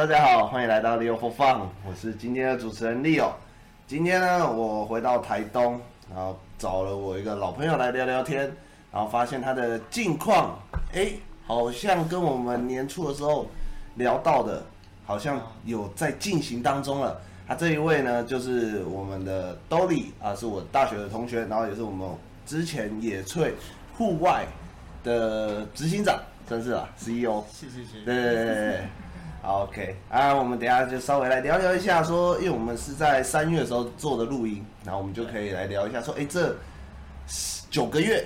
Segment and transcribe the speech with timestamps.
[0.00, 3.32] 大家好，欢迎来到 Leo for Fun，我是今天的主持人 Leo。
[3.86, 8.50] 今天呢，我回到台东，然后找了我一个老朋友来聊聊天，
[8.90, 10.58] 然后发现他的近况，
[10.94, 11.12] 哎，
[11.46, 13.46] 好像跟我们年初的时候
[13.96, 14.62] 聊到的，
[15.04, 17.20] 好像有在进行当中了。
[17.46, 22.08] 他、啊、这一位呢，就是我们的 Dolly 啊，是我大学的同学，然后也是我们
[22.46, 23.52] 之前野翠
[23.98, 24.46] 户外
[25.04, 27.44] 的执行长，真是啊，CEO。
[27.52, 28.04] 谢谢谢谢。
[28.06, 28.80] 对对对对。
[29.42, 36.54] 好，OK，啊，我们等一下就稍微来聊聊一下，说，因为我们是在三月的时候做的录音，然后我们就可以来聊一下，说，哎，这
[37.70, 38.22] 九个月，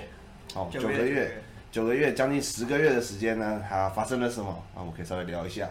[0.55, 1.41] 哦，九个月，
[1.71, 4.49] 九个月，将近十个月的时间呢，它发生了什么？
[4.75, 5.69] 啊，我们可以稍微聊一下。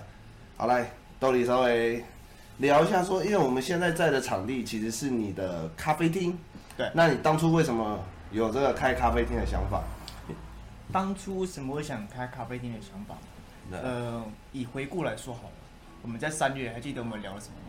[0.57, 2.03] 好，来，Dolly 稍微
[2.57, 6.39] 聊一下，说，因为我们现在在的场地其实是你的咖啡厅，
[6.75, 7.99] 对，那你当初为什么
[8.33, 9.83] 有这个开咖啡厅的想法？
[10.91, 13.15] 当初为什么会想开咖啡厅的想法？
[13.73, 15.55] 呃，以回顾来说好了，
[16.03, 17.61] 我们在三月还记得我们聊了什么吗？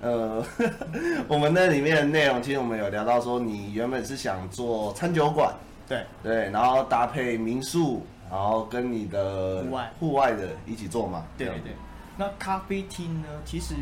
[0.00, 0.44] 呃，
[1.28, 5.54] 我们那里面的内容，其实我们有聊到说，你原本是想做餐酒馆，
[5.88, 11.24] 对对，然后搭配民宿，然后跟你的户外户外的一起做嘛。
[11.38, 11.72] 对对对。
[12.16, 13.28] 那咖啡厅呢？
[13.44, 13.74] 其实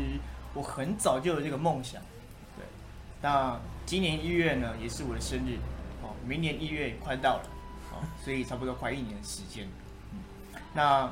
[0.53, 2.01] 我很早就有这个梦想。
[2.57, 2.65] 对。
[3.21, 5.57] 那今年一月呢，也是我的生日
[6.01, 7.43] 哦，明年一月也快到了
[7.91, 9.67] 哦，所以差不多快一年的时间。
[10.13, 10.19] 嗯，
[10.73, 11.11] 那。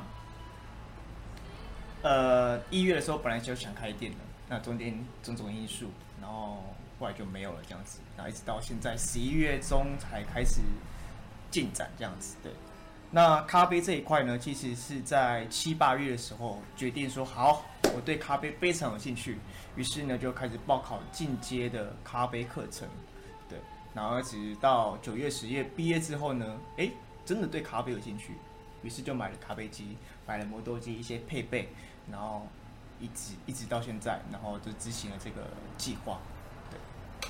[2.02, 5.86] 呃，一月的时候本来就想开店的，那中间种种因素，
[6.20, 6.62] 然后
[6.98, 10.60] 后来就没有了这样子，然后一直到现在十一月中才开始
[11.50, 12.36] 进展这样子。
[12.42, 12.52] 对，
[13.10, 19.38] 那咖啡这一块呢，其实是在七八月的时候决定说好，我对咖啡非常有兴趣，
[19.76, 22.88] 于是呢就开始报考进阶的咖啡课程。
[23.48, 23.60] 对，
[23.94, 26.90] 然后一直到九月十月毕业之后呢，哎，
[27.24, 28.32] 真的对咖啡有兴趣，
[28.82, 31.68] 于是就买了咖啡机，买了磨豆机一些配备。
[32.10, 32.46] 然后
[33.00, 35.42] 一直一直到现在，然后就执行了这个
[35.78, 36.18] 计划。
[36.70, 36.78] 对，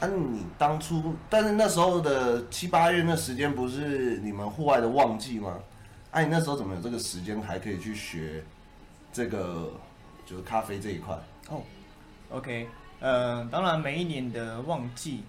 [0.00, 5.60] 那、啊、你当初，但是那时候的七八月那时间不是你们户外的旺季吗？
[6.10, 8.42] 哎、啊，你那时候怎么有这个时间还可以去学
[9.12, 9.72] 这个
[10.26, 11.16] 就是咖啡这一块？
[11.48, 11.62] 哦
[12.30, 12.68] ，OK，
[13.00, 15.22] 呃，当然每一年的旺季，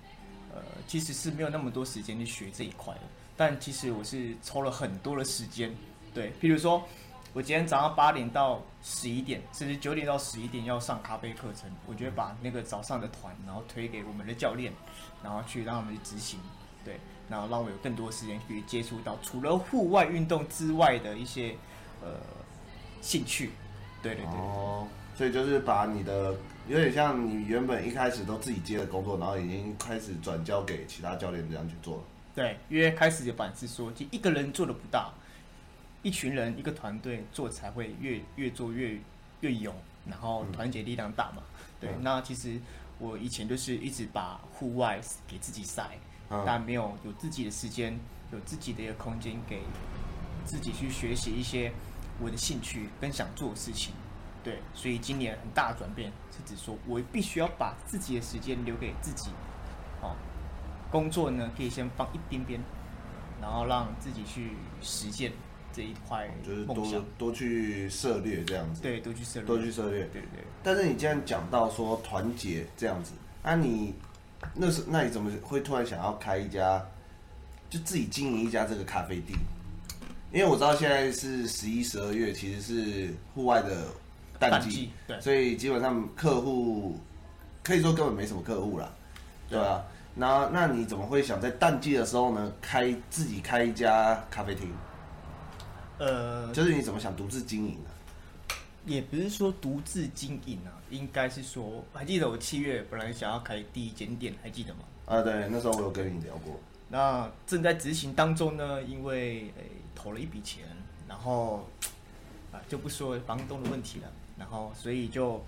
[0.53, 3.01] 呃，其实是没有那么多时间去学这一块的。
[3.37, 5.73] 但其实我是抽了很多的时间，
[6.13, 6.83] 对，譬如说。
[7.33, 11.67] 我今天早上八点到十一点，甚至九点到十一点要上咖啡课程。
[11.87, 14.71] 我觉得把那个早上的团，然后推给我们的教练，
[15.23, 16.39] 然后去让他们去执行，
[16.85, 21.55] 对，然后让我有更多时间去接触到除了户外运动之外的一些
[22.03, 22.19] 呃
[23.01, 23.49] 兴趣。
[24.03, 24.33] 对对对。
[24.35, 26.35] 哦，所以就是把你的
[26.67, 32.03] 有点像你原本一开始都自己接的工作，然后已经开始转交给其他教练这样去做了。
[32.35, 35.11] 对，因为开始的反思说，就一个人做的不大。
[36.03, 38.99] 一群人，一个团队做才会越越做越
[39.39, 39.73] 越勇，
[40.05, 41.41] 然后团结力量大嘛。
[41.41, 42.59] 嗯、对，那其实
[42.99, 45.97] 我以前就是一直把户外给自己晒，
[46.29, 47.97] 嗯、但没有有自己的时间，
[48.33, 49.61] 有自己的一个空间给
[50.45, 51.71] 自己去学习一些
[52.19, 53.93] 我的兴趣跟想做的事情。
[54.43, 59.29] 对，所以今年很大的转变是指说我必须要把自己的时间留给自己。
[60.01, 60.13] 哦，
[60.91, 62.59] 工作呢可以先放一边边，
[63.41, 65.31] 然后让自己去实践。
[65.73, 70.43] 这一块就是多多去涉猎这样子，对，多去涉猎，多去涉猎，对对。
[70.61, 73.11] 但是你既然讲到说团结这样子，
[73.43, 73.93] 那、啊、你
[74.53, 76.81] 那是那你怎么会突然想要开一家，
[77.69, 79.37] 就自己经营一家这个咖啡店？
[80.31, 83.87] 因为我知道现在是十一、十二月，其实是户外的
[84.39, 86.97] 淡季，淡季，对，所以基本上客户
[87.63, 88.89] 可以说根本没什么客户啦，
[89.49, 89.85] 对吧、啊？
[90.15, 94.71] 那那你怎么会想在淡季的时候呢，开自己开一家咖啡厅？
[95.99, 97.89] 呃，就是你怎么想独自经营呢？
[98.85, 104.79] 也不是说独自经营啊，应该是说，还记得我七月本来想要开第一间店，还记得吗？
[105.05, 106.59] 啊，对，那时候我有跟你聊过。
[106.89, 110.65] 那正在执行当中呢，因为诶、欸、投了一笔钱，
[111.07, 111.67] 然后
[112.51, 115.41] 啊就不说房东的问题了，然后所以就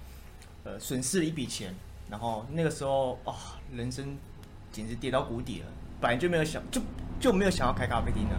[0.63, 1.75] 呃损失了一笔钱，
[2.09, 3.35] 然后那个时候啊、哦，
[3.75, 4.17] 人生
[4.71, 5.67] 简直跌到谷底了，
[5.99, 6.81] 本来就没有想就
[7.19, 8.35] 就没有想要开咖啡厅的，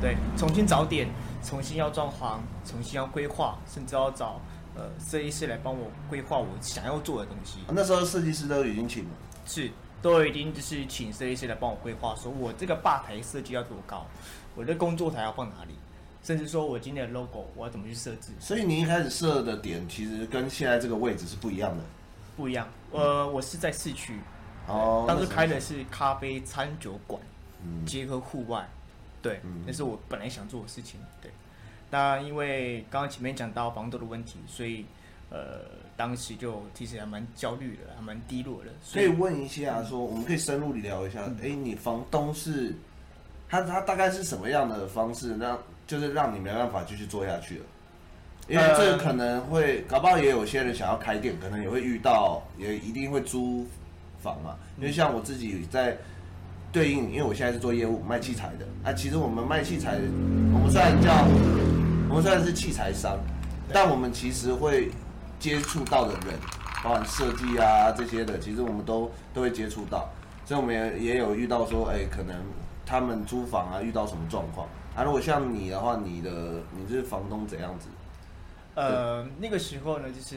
[0.00, 1.08] 对，重新找点。
[1.40, 4.40] 重新要装潢，重新要规划，甚至要找
[4.74, 7.60] 呃设计师来帮我规划我想要做的东西。
[7.68, 9.10] 那时候设计师都已经请了，
[9.46, 9.70] 是
[10.02, 14.04] 都已经就是请设计师来帮我规划，说我这个吧台设计要多高，
[14.56, 15.74] 我的工作台要放哪里，
[16.24, 18.32] 甚至说我今天的 logo 我要怎么去设置。
[18.40, 21.84] 所以你一开始设的点其实跟现在这个位置是不一样的，
[22.36, 22.68] 不一样。
[22.90, 24.18] 呃，我是在市区，
[24.66, 27.22] 哦，当时开的是咖啡餐酒馆，
[27.62, 28.68] 嗯，结合户外。
[29.22, 31.00] 对，那是我本来想做的事情。
[31.20, 31.30] 对，
[31.90, 34.84] 那因为刚刚前面讲到房东的问题，所以
[35.30, 35.60] 呃，
[35.96, 38.70] 当时就其实还蛮焦虑的，还蛮低落的。
[38.82, 42.74] 所以问一下，说我们可以深入聊一下，哎、嗯，你房东是
[43.48, 47.64] 他他大概是什么样的方式让就是让你没办法继续做下去了？
[48.48, 53.66] 因为这个可能会搞不好也有些人想要开店，可能也会遇到，也一定会租
[54.22, 54.56] 房嘛。
[54.78, 55.94] 因为像我自己在
[56.70, 58.92] 对应，因为我现在是做业务卖器材的啊。
[58.92, 59.98] 其实我们卖器材，
[60.52, 61.12] 我们虽然叫
[62.08, 63.18] 我们虽然是器材商，
[63.72, 64.90] 但我们其实会
[65.38, 66.38] 接触到的人，
[66.84, 70.08] 包含设计啊这些的，其实我们都都会接触到。
[70.44, 72.36] 所以我们也也有遇到说，哎，可能
[72.86, 75.02] 他们租房啊遇到什么状况啊？
[75.02, 77.88] 如果像你的话，你的你是房东怎样子？
[78.74, 80.36] 呃，那个时候呢，就是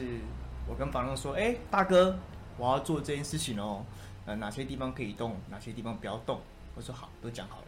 [0.68, 2.18] 我跟房东说：“哎，大哥，
[2.58, 3.84] 我要做这件事情哦。
[4.26, 6.40] 呃，哪些地方可以动，哪些地方不要动。”
[6.74, 7.66] 我说：“好，都讲好了。”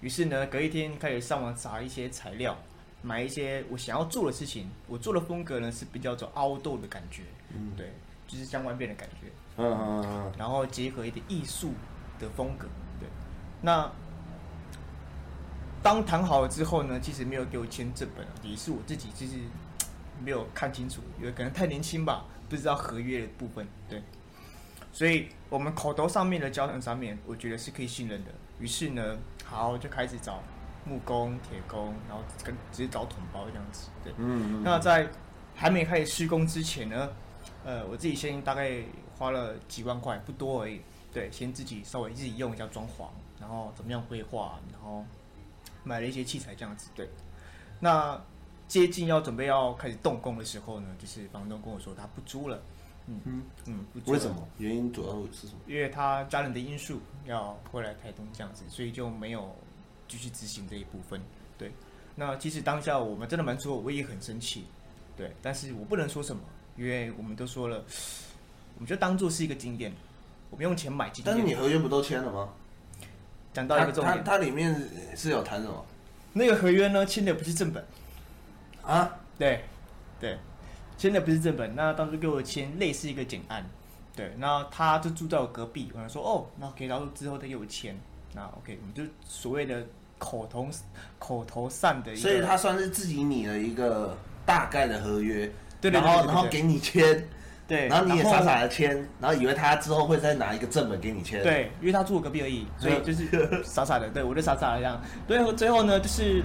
[0.00, 2.56] 于是呢，隔一天开始上网查一些材料，
[3.02, 4.68] 买一些我想要做的事情。
[4.88, 7.22] 我做的风格呢是比较走 outdoor 的感觉，
[7.54, 7.92] 嗯，对，
[8.26, 10.32] 就是像外面的感觉，嗯嗯嗯。
[10.36, 11.72] 然后结合一点艺术
[12.18, 12.66] 的风格，
[12.98, 13.08] 对。
[13.60, 13.90] 那
[15.82, 19.34] 当谈好了之后呢，其实没有给我签这本，也是我自己就是。
[20.24, 23.66] 没有看清楚，因为可能太年轻吧，不知道合约的部分。
[23.88, 24.00] 对，
[24.92, 28.30] 所以我们口头上面的交谈上面，我觉得是可以信任的。
[28.60, 30.42] 于是呢，好就开始找
[30.84, 33.88] 木工、铁工，然后跟直接找桶包这样子。
[34.04, 34.62] 对，嗯，嗯。
[34.62, 35.08] 那在
[35.54, 37.08] 还没开始施工之前呢，
[37.64, 38.82] 呃，我自己先大概
[39.18, 40.82] 花了几万块，不多而已。
[41.12, 43.08] 对，先自己稍微自己用一下装潢，
[43.40, 45.04] 然后怎么样规划，然后
[45.82, 46.90] 买了一些器材这样子。
[46.94, 47.08] 对，
[47.80, 48.20] 那。
[48.68, 52.58] 接近要准备要开始动工的时候呢，就是房东跟我说他不租了，
[53.24, 53.42] 嗯。
[54.06, 54.48] 为什么？
[54.58, 55.60] 原因主要是什么？
[55.66, 59.54] 因为他家人的因素要回来台东这样子，所以就没有
[60.08, 61.20] 继续执行这一部分。
[61.56, 61.72] 对，
[62.16, 64.66] 那其实当下我们真的蛮错，我也很生气，
[65.16, 66.42] 对，但是我不能说什么，
[66.76, 67.84] 因为我们都说了，
[68.74, 69.92] 我们就当做是一个经验，
[70.50, 71.34] 我们用钱买经验。
[71.34, 72.48] 但是你合约不都签了吗？
[73.52, 74.74] 讲到一个重点，它里面
[75.14, 75.84] 是有谈什么？
[76.32, 77.84] 那个合约呢，签的不是正本。
[78.82, 79.64] 啊，对，
[80.18, 80.38] 对，
[81.02, 83.68] 签的不是正本，那当初给我签类似一个简案，
[84.14, 87.98] 对，那他就住在我隔壁，我想说哦，那可以，然后之后他给我签，
[88.36, 89.84] 那 OK，我们就所谓的
[90.18, 90.68] 口头
[91.18, 94.16] 口头上的所以他算是自己拟了一个
[94.46, 95.50] 大概的合约，
[95.80, 97.28] 对，然后然后给你签，
[97.66, 103.26] 对，然后你也傻傻的签，然后以为他之后会再拿一个正本给你签，对，因为他住我隔壁而已，所以就是
[103.64, 106.44] 傻傻的，对我就傻傻的这样，最后最后呢就是。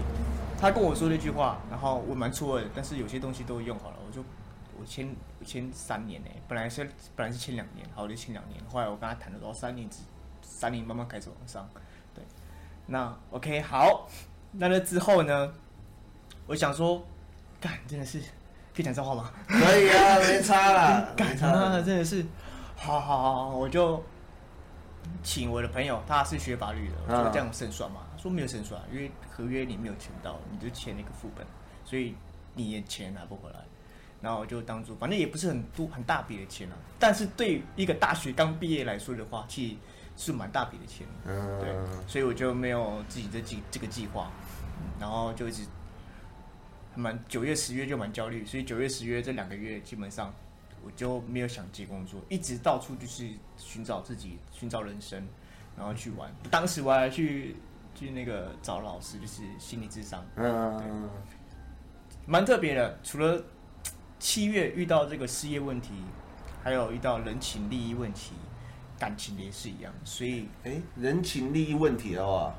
[0.60, 3.97] 他跟我说了一句话，然后我蛮错的，但是有些东西都用好了，
[4.88, 8.60] 签我签三年呢，本来是本来是签两年，好，我就签两年。
[8.72, 9.88] 后来我跟他谈了，说三年，
[10.42, 11.70] 三年慢慢开始往上，
[12.16, 12.24] 对。
[12.86, 14.10] 那 OK 好，
[14.54, 15.54] 那那之后呢，
[16.48, 17.06] 我想说，
[17.60, 18.20] 干真的是
[18.74, 19.32] 可以讲脏话吗？
[19.48, 22.26] 可以啊， 没差啦，干他妈真的是，
[22.78, 24.02] 好好好，我就
[25.22, 28.02] 请我的朋友，他是学法律的，我说这样胜算嘛。
[28.18, 31.46] 说没有胜算，因为合约你没有签到，你就签那个副本，
[31.86, 32.16] 所以
[32.56, 33.60] 你也钱拿不回来。
[34.22, 36.76] 然后就当做，反正也不是很多很大笔的钱啊。
[37.00, 39.76] 但是对一个大学刚毕业来说的话，其实
[40.16, 41.08] 是蛮大笔的钱。
[41.26, 41.74] 嗯，对，
[42.08, 44.32] 所以我就没有自己的计这个计划，
[45.00, 45.64] 然后就一直
[46.96, 50.34] 蛮九月十月就蛮焦虑，所以九月十月这两个月基本上
[50.84, 55.28] 我就没有想接工作，一直到处就是寻找自己，寻找人生，
[55.78, 56.32] 然后去玩。
[56.50, 57.56] 当时我还去。
[58.00, 61.10] 去那个找老师，就是心理智商，嗯，
[62.28, 62.96] 蛮特别的。
[63.04, 63.44] 除了
[64.20, 65.94] 七月遇到这个失业问题，
[66.64, 68.34] 还有遇到人情利益问题，
[68.98, 69.94] 感情也是一样。
[70.04, 72.54] 所以，哎、欸，人情利益问题的话，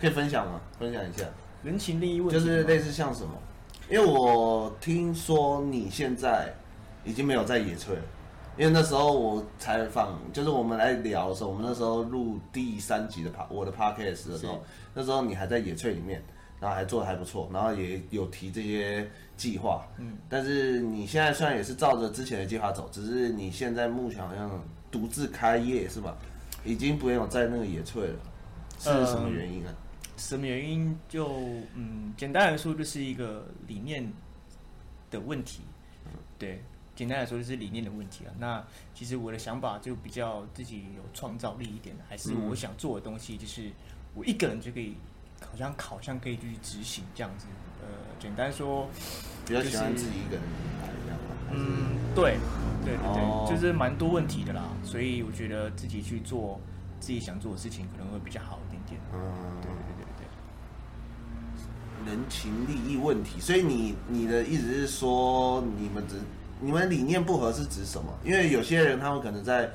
[0.00, 0.60] 可以分享吗？
[0.78, 1.24] 分享一下。
[1.62, 3.32] 人情利益问题就是类似像什么？
[3.90, 6.54] 因为我听说你现在
[7.04, 8.02] 已经没有在野炊了。
[8.56, 14.62] 因为那时候我采访，就是我们来聊的时候，我们那时候录第三集的帕我的 podcast 的时候，
[14.94, 16.22] 那时候你还在野炊里面，
[16.64, 19.06] 然后还做的还不错，然后也有提这些
[19.36, 19.86] 计划。
[19.98, 24.50] 嗯，但是你现在虽然也是照着之前的计划走，只是你现在目前好像
[24.90, 26.16] 独自开业是吧？
[26.64, 28.18] 已经不用在那个野炊了，
[28.78, 29.68] 是什么原因啊？
[29.68, 29.74] 呃，
[30.16, 31.28] 什么原因就
[31.74, 34.10] 嗯，简单来说就是一个理念
[35.10, 35.60] 的问题，
[36.38, 36.62] 对。
[36.96, 38.32] 简单来说就是理念的问题啊。
[38.38, 43.68] 那其实我的想法就比较自己有创造力一点，还是我想做的东西，就是
[44.14, 44.94] 我一个人就可以，
[45.50, 47.46] 好像好像可以去执行这样子。
[47.80, 47.86] 呃，
[48.18, 48.88] 简单说，
[49.46, 50.42] 比较喜欢自己一个人
[50.82, 51.18] 来这样。
[51.52, 52.38] 嗯，对，
[52.84, 54.64] 对对对，哦、就是蛮多问题的啦。
[54.82, 56.60] 所以我觉得自己去做
[56.98, 59.00] 自己想做的事情，可能会比较好一点点。
[59.12, 59.20] 嗯，
[59.60, 60.04] 对对对
[62.06, 62.12] 对。
[62.12, 66.16] 人情利益问题，所以你你的意思是说，你们只
[66.60, 68.12] 你们理念不合是指什么？
[68.24, 69.70] 因为有些人他们可能在。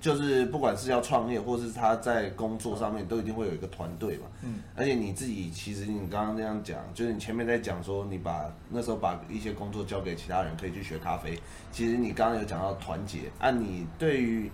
[0.00, 4.26] 就是不管是要创业，或是他在工作上面，都一定会有一个团队嘛。
[4.42, 11.38] 嗯，而且你自己其实你刚刚那样讲，就是你前面在讲说，你把那时候把一些工作交给其他人，可以去学咖啡。
[11.70, 14.50] 其实你刚刚有讲到团结，按、啊、你对于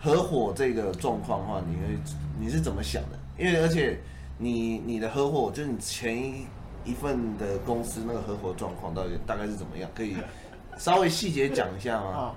[0.00, 1.98] 合伙这个状况的话，你会
[2.38, 3.18] 你是怎么想的？
[3.38, 3.98] 因为而且
[4.38, 6.46] 你你的合伙，就是你前一
[6.84, 9.88] 一份的公司那个合伙状况到底大概是怎么样？
[9.94, 10.16] 可以
[10.76, 12.34] 稍微细节讲一下吗？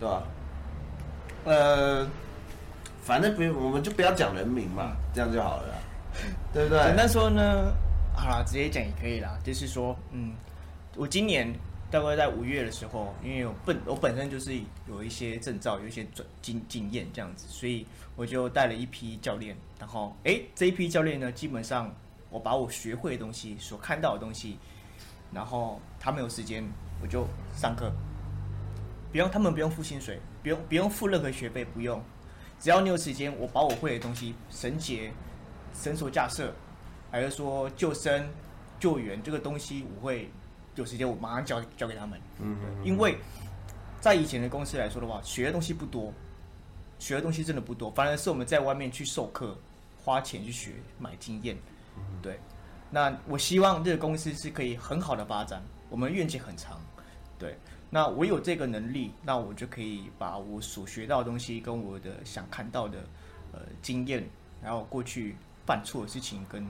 [0.00, 0.22] 对吧？
[1.44, 2.08] 呃，
[3.02, 5.74] 反正不用，我们就不要讲人名嘛，这样就好了啦，
[6.52, 6.78] 对不对？
[6.84, 7.72] 简单说呢，
[8.14, 9.36] 好啦，直接讲也可以啦。
[9.42, 10.34] 就是说，嗯，
[10.96, 11.52] 我今年
[11.90, 14.52] 大概在五月的时候，因为我本我本身就是
[14.86, 17.84] 有一些证照，有一些准经经验这样子，所以
[18.14, 19.56] 我就带了一批教练。
[19.80, 21.92] 然后，哎，这一批教练呢，基本上
[22.30, 24.58] 我把我学会的东西、所看到的东西，
[25.32, 26.62] 然后他们有时间
[27.02, 27.90] 我就上课，
[29.10, 30.20] 不用他们不用付薪水。
[30.42, 32.02] 不用不用付任何学费，不用，
[32.58, 35.12] 只要你有时间，我把我会的东西，绳结、
[35.74, 36.52] 绳索架设，
[37.10, 38.28] 还是说救生、
[38.80, 40.28] 救援这个东西，我会
[40.74, 42.20] 有时间我马上教教给他们。
[42.40, 43.16] 嗯，因为
[44.00, 46.12] 在以前的公司来说的话，学的东西不多，
[46.98, 49.56] 学的东西真的不多，反而是我们在外面去授课，
[50.02, 51.56] 花钱去学买经验。
[52.20, 52.38] 对，
[52.90, 56.80] 那我希望这个公司是可以很好的发展，我们愿景很长。
[57.38, 57.56] 对。
[57.94, 63.04] 那我有这个能力，那我就可以把我所学到的东西，跟我的想看到的，
[63.52, 64.26] 呃，经验，
[64.62, 66.66] 然后过去犯错的事情，跟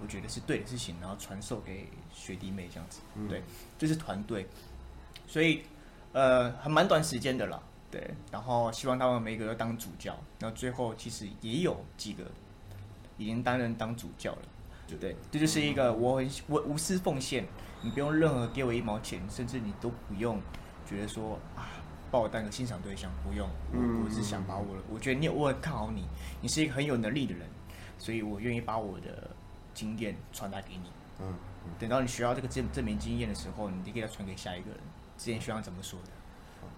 [0.00, 3.02] 我觉得是对的事情，然后传授给学弟妹这样子。
[3.28, 3.42] 对，
[3.78, 4.48] 这、就是团队，
[5.26, 5.60] 所以
[6.12, 7.62] 呃，还蛮短时间的啦。
[7.90, 12.24] 对，然后希望他们每个都当主教，然后最后其实也有几个
[13.18, 14.42] 已经担任当主教了。
[15.00, 17.46] 对，这就是一个我很我无私奉献。
[17.82, 20.40] 你不用任何给我一毛钱，甚至你都不用
[20.88, 21.68] 觉得说啊，
[22.10, 23.46] 把我当个欣赏对象，不用。
[23.72, 26.06] 我我是想把我，我觉得你我很看好你，
[26.40, 27.46] 你是一个很有能力的人，
[27.98, 29.30] 所以我愿意把我的
[29.74, 30.90] 经验传达给你。
[31.20, 31.34] 嗯，
[31.78, 34.80] 等到你学到这个证证明经验的时候，你就可以传给下一个人。
[35.18, 36.08] 之前学长怎么说的？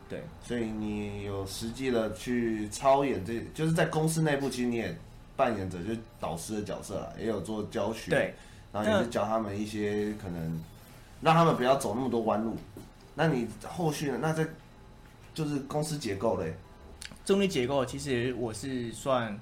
[0.08, 4.96] 对，所以你有实际的去操演这，就是在公司内部，其实你也
[5.36, 8.34] 扮演者就是导师的角色啦，也有做教学，对，
[8.72, 10.62] 然后也是教他们一些可能。
[11.22, 12.54] 让他们不要走那么多弯路。
[13.14, 14.18] 那你后续呢？
[14.20, 14.46] 那在
[15.32, 16.54] 就是公司结构嘞。
[17.24, 19.36] 中立结构其实我是算，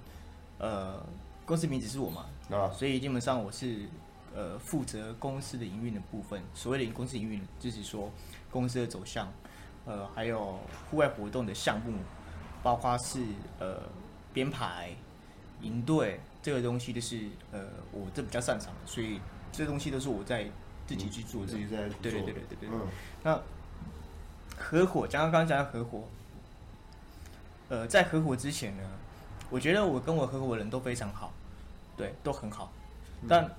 [0.57, 1.05] 呃，
[1.45, 3.89] 公司名字是我嘛，啊，所以基本上我是
[4.33, 6.41] 呃负责公司的营运的部分。
[6.55, 8.09] 所谓的公司营运，就是说
[8.53, 9.31] 公司的走向，
[9.85, 10.57] 呃，还有
[10.89, 11.93] 户外活动的项目，
[12.63, 13.21] 包括是
[13.59, 13.83] 呃
[14.33, 14.95] 编排、
[15.65, 17.19] 营队这个东西，就是
[17.51, 17.61] 呃
[17.93, 20.47] 我这比较擅长的，所以这东西都是我在。
[20.87, 21.97] 自己去做，自己在做。
[22.03, 22.69] 对对对对对对。
[22.71, 22.79] 嗯。
[23.23, 23.41] 那
[24.55, 26.05] 合伙，刚刚讲到合伙，
[27.71, 28.83] 呃，在合伙之前呢，
[29.49, 31.33] 我觉得我跟我合伙人都非常好，
[31.97, 32.71] 对，都很好。
[33.27, 33.51] 但，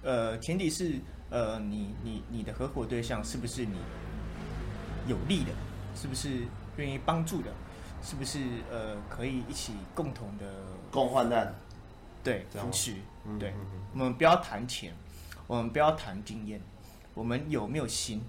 [0.00, 3.76] 呃，前提是，呃，你你你的合伙对象是不是你
[5.06, 5.52] 有利的？
[5.94, 6.46] 是不是
[6.78, 7.52] 愿意帮助的？
[8.02, 8.38] 是不是
[8.70, 10.44] 呃可以一起共同的
[10.90, 11.54] 共患难？
[12.22, 12.94] 对，扶持。
[13.38, 13.52] 对，
[13.92, 14.94] 我们不要谈钱。
[15.46, 16.60] 我们不要谈经验，
[17.14, 18.22] 我们有没有心？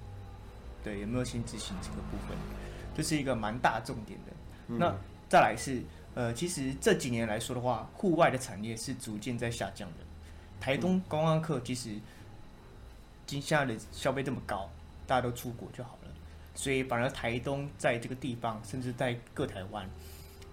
[0.82, 2.38] 对，有没有心执行这个部分，
[2.96, 4.32] 这、就是一个蛮大重点的。
[4.68, 4.96] 嗯、那
[5.28, 5.84] 再来是，
[6.16, 9.96] 呃，其实这几年来说的话，户外的产业是逐渐在下降的。
[10.62, 11.90] 台东观光客其实
[13.26, 14.70] 今现在的消费这么高，
[15.06, 15.99] 大家都出国就好了，
[16.56, 19.90] 所以反而台东在这个地方，甚至在各台湾，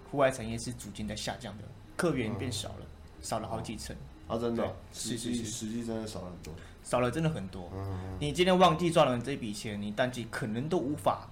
[0.09, 1.63] 户外产业是逐渐在下降的，
[1.95, 2.87] 客源变少了，嗯、
[3.21, 3.95] 少了好几成。
[4.27, 7.69] 啊，真的，是是是，实际真的少了很多，少了真的很多。
[7.73, 11.29] 嗯，你今天旺季赚了这笔钱，你淡季可能都无法，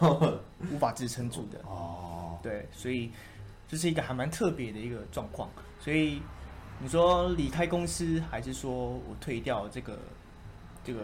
[0.70, 1.58] 无法支撑住的。
[1.64, 3.10] 哦，对，所以
[3.66, 5.48] 这是一个还蛮特别的一个状况。
[5.80, 6.20] 所以
[6.78, 9.98] 你说离开公司，还是说我退掉这个
[10.84, 11.00] 这个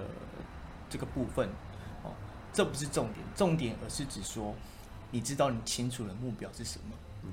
[0.90, 1.48] 这个部分？
[2.52, 4.54] 哦，这不是重点，重点而是指说，
[5.10, 6.96] 你知道你清楚的目标是什么？
[7.24, 7.32] 嗯，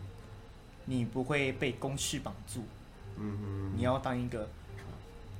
[0.85, 2.63] 你不会被公式绑住。
[3.17, 4.47] 嗯嗯，你要当一个，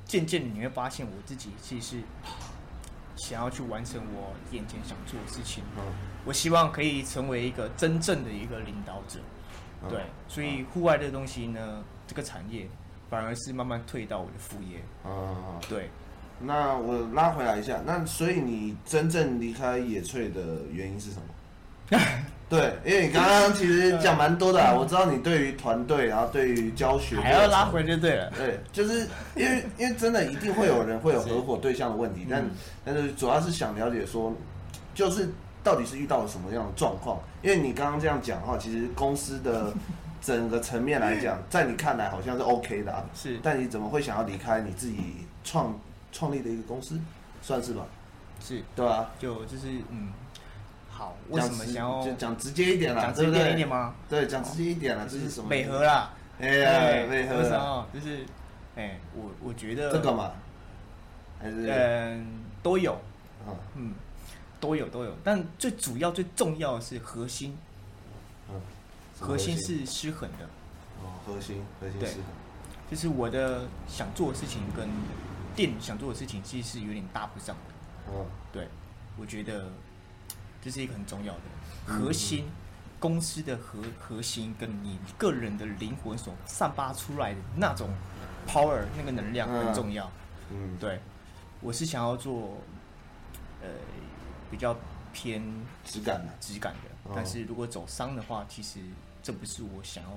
[0.06, 2.04] 渐渐你会发现，我自己其实是
[3.16, 5.64] 想要去完成我眼前想做的事情。
[5.78, 5.84] 嗯，
[6.26, 9.20] 我希望可以成为一个真正的一个领导者。
[9.90, 12.68] 对，所以户外的东西呢，这个产业
[13.10, 14.82] 反而是慢慢退到我的副业。
[15.04, 15.90] 啊，对。
[16.42, 20.42] 那我拉回来一下，那所以你真正离开野翠的
[20.72, 22.00] 原因是什么？
[22.50, 28.32] 对，因为你刚刚其实讲蛮多的，啊，我知道你对于团队，然后对于教学还要拉回就对了。
[28.36, 32.44] 对，就是因为因为真的一定会有人会有合伙对象的问题，但
[32.84, 34.34] 但是主要是想了解说，
[34.96, 35.30] 就是
[35.64, 37.20] 到底是遇到了什么样的状况？
[37.44, 39.72] 因为你刚刚这样讲的话，其实公司的
[40.20, 43.06] 整个层面来讲，在你看来好像是 OK 的啊。
[43.14, 44.98] 是，但你怎么会想要离开你自己
[45.44, 45.72] 创
[46.12, 47.00] 创立的一个公司？
[47.42, 47.86] 算是吧？
[48.42, 50.10] 是，对啊，就就是嗯，
[50.90, 53.02] 好，为什么想要就讲直接一点啦？
[53.02, 53.96] 讲直接一点吗？
[54.10, 55.06] 对，讲直接一点啦。
[55.10, 55.48] 这是什么？
[55.50, 56.12] 美和啦。
[56.40, 58.26] 哎呀，美和啊，就是，
[58.76, 60.32] 哎，我我觉得这个嘛，
[61.38, 62.26] 还是嗯
[62.64, 62.98] 都有，
[63.76, 63.94] 嗯，
[64.60, 67.58] 都有都有，但最主要最重要的是核心，
[68.50, 68.56] 嗯，
[69.20, 70.46] 核心是失衡的，
[71.02, 72.24] 哦，核心核心失衡，
[72.90, 74.88] 就是我的想做的事情跟
[75.60, 78.70] 店想做的事情其实是有点搭不上的，嗯，对，
[79.18, 79.70] 我觉得
[80.62, 81.42] 这是一个很重要的
[81.86, 82.46] 核心。
[82.98, 87.90] 公司的核核心跟你个人的灵魂所散发出来的那种
[88.46, 90.10] power 那个能量很重要。
[90.50, 91.00] 嗯，对，
[91.62, 92.58] 我是想要做
[93.62, 93.70] 呃
[94.52, 94.78] 比较
[95.14, 95.42] 偏
[95.86, 98.80] 质感的质感的，但是如果走商的话，其实
[99.24, 100.10] 这不是我想要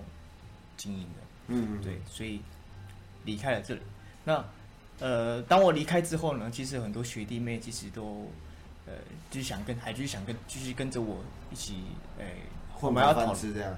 [0.76, 1.20] 经营的。
[1.48, 2.42] 嗯，对，所以
[3.24, 3.80] 离开了这里。
[4.24, 4.44] 那
[5.02, 8.30] 呃，当我离开之后呢，其实很多学弟妹其实都
[8.86, 8.92] 呃
[9.30, 11.18] 就是想跟，还是想跟继续跟着我
[11.50, 11.82] 一起
[12.18, 12.24] 呃。
[12.80, 13.76] 我们要讨论这样，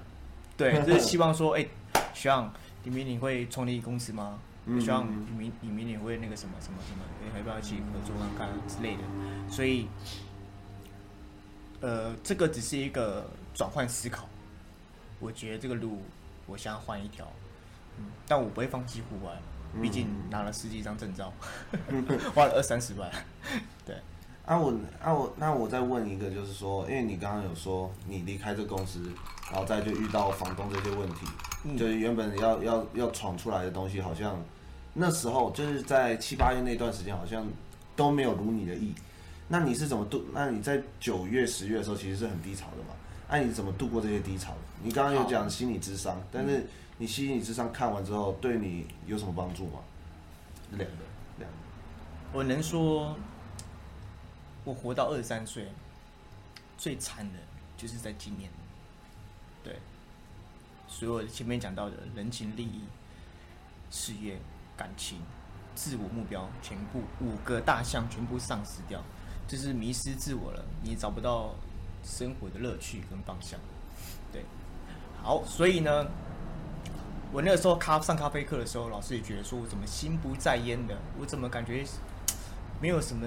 [0.57, 1.61] 对， 就是希望说，哎、
[1.93, 2.50] 欸，希望
[2.83, 4.38] 你明年会创立公司吗？
[4.64, 7.04] 嗯、希望你明你明年会那个什么什么什么，
[7.37, 9.02] 要不要一起合作看看之类的。
[9.50, 9.87] 所以，
[11.83, 14.26] 呃，这个只是一个转换思考。
[15.21, 16.00] 我觉得这个路，
[16.47, 17.31] 我想要换一条，
[17.99, 19.33] 嗯，但我不会放弃户外，
[19.83, 21.33] 毕竟拿了十几张证照，
[22.35, 23.11] 花了二三十万，
[23.85, 23.97] 对。
[24.47, 29.00] 啊我啊我那我再问一个，就是说，因为你刚刚有说你离开这公司，
[29.50, 31.26] 然后再就遇到房东这些问题，
[31.64, 34.38] 嗯、就是原本要要要闯出来的东西，好像
[34.93, 37.47] 那时候就是在七八月那段时间，好像
[37.97, 38.93] 都没有如你的意。
[39.49, 40.23] 那你是怎么度？
[40.34, 42.95] 那你在九月、十月的时候，其实是很低潮的嘛？
[43.30, 44.52] 那、啊、你怎么度过这些低潮？
[44.82, 46.67] 你刚刚有讲心理智商，但是
[46.99, 49.80] 你心理智商看完之后，对你有什么帮助吗？
[50.71, 50.97] 两个，
[51.39, 51.57] 两个，
[52.33, 53.17] 我能说。
[54.67, 55.69] 我活到二十三岁，
[56.78, 57.39] 最惨的
[57.76, 58.50] 就是在今年。
[59.63, 59.78] 对，
[60.89, 62.80] 所有前面讲到的人情、利益、
[63.91, 64.39] 事业、
[64.75, 65.19] 感情、
[65.75, 69.02] 自我目标，全部五个大项全部丧失掉，
[69.47, 70.65] 就是迷失自我了。
[70.83, 71.54] 你找不到
[72.02, 73.61] 生活的乐趣跟方向。
[74.33, 74.43] 对，
[75.23, 76.07] 好，所以呢，
[77.34, 81.84] 我那个时候咖上咖啡课的时候，老师也觉得说我怎么心不在焉的，我怎么感觉
[82.80, 83.26] 没有什么。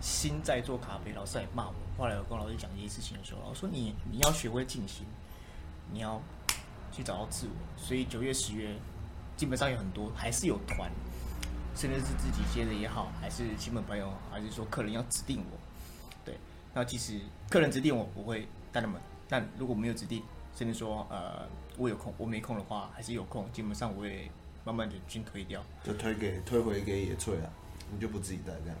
[0.00, 1.74] 心在做咖啡，老师也骂我。
[1.98, 5.04] 后来我跟老师讲这些事情的时候，老师说你你要学会静心，
[5.92, 6.22] 你要
[6.92, 7.52] 去找到自我。
[7.76, 8.76] 所以九月、十月
[9.36, 10.88] 基本上有很多，还是有团，
[11.74, 15.58] 甚至是自己接的也好，还是亲朋朋友，还是说客人要指定我。
[16.24, 16.38] 对，
[16.72, 17.18] 那其实
[17.50, 20.22] 客人指定我不会带他们，但如果没有指定，
[20.54, 24.30] 甚至说呃我有空，我没空的话，还是有空，基本上我也
[24.64, 27.50] 慢慢的均推掉，就推给推回给野翠啊，
[27.92, 28.76] 你就不自己带这样。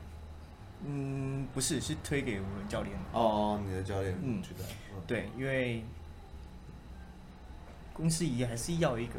[0.84, 2.96] 嗯，不是，是推给我们教练。
[3.12, 4.16] 哦，你的教练。
[4.22, 4.40] 嗯，
[5.08, 5.82] 对，因为
[7.92, 9.18] 公司也还是要一个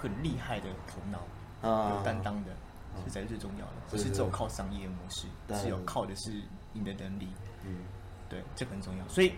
[0.00, 2.50] 很厉害的头脑，啊、有担当的，
[2.96, 3.72] 这、啊、才是最重要的。
[3.88, 5.28] 不是只有靠商业模式，
[5.62, 7.28] 是有靠的是你的能力。
[7.64, 7.84] 嗯，
[8.28, 9.06] 对，这个很重要。
[9.06, 9.32] 所以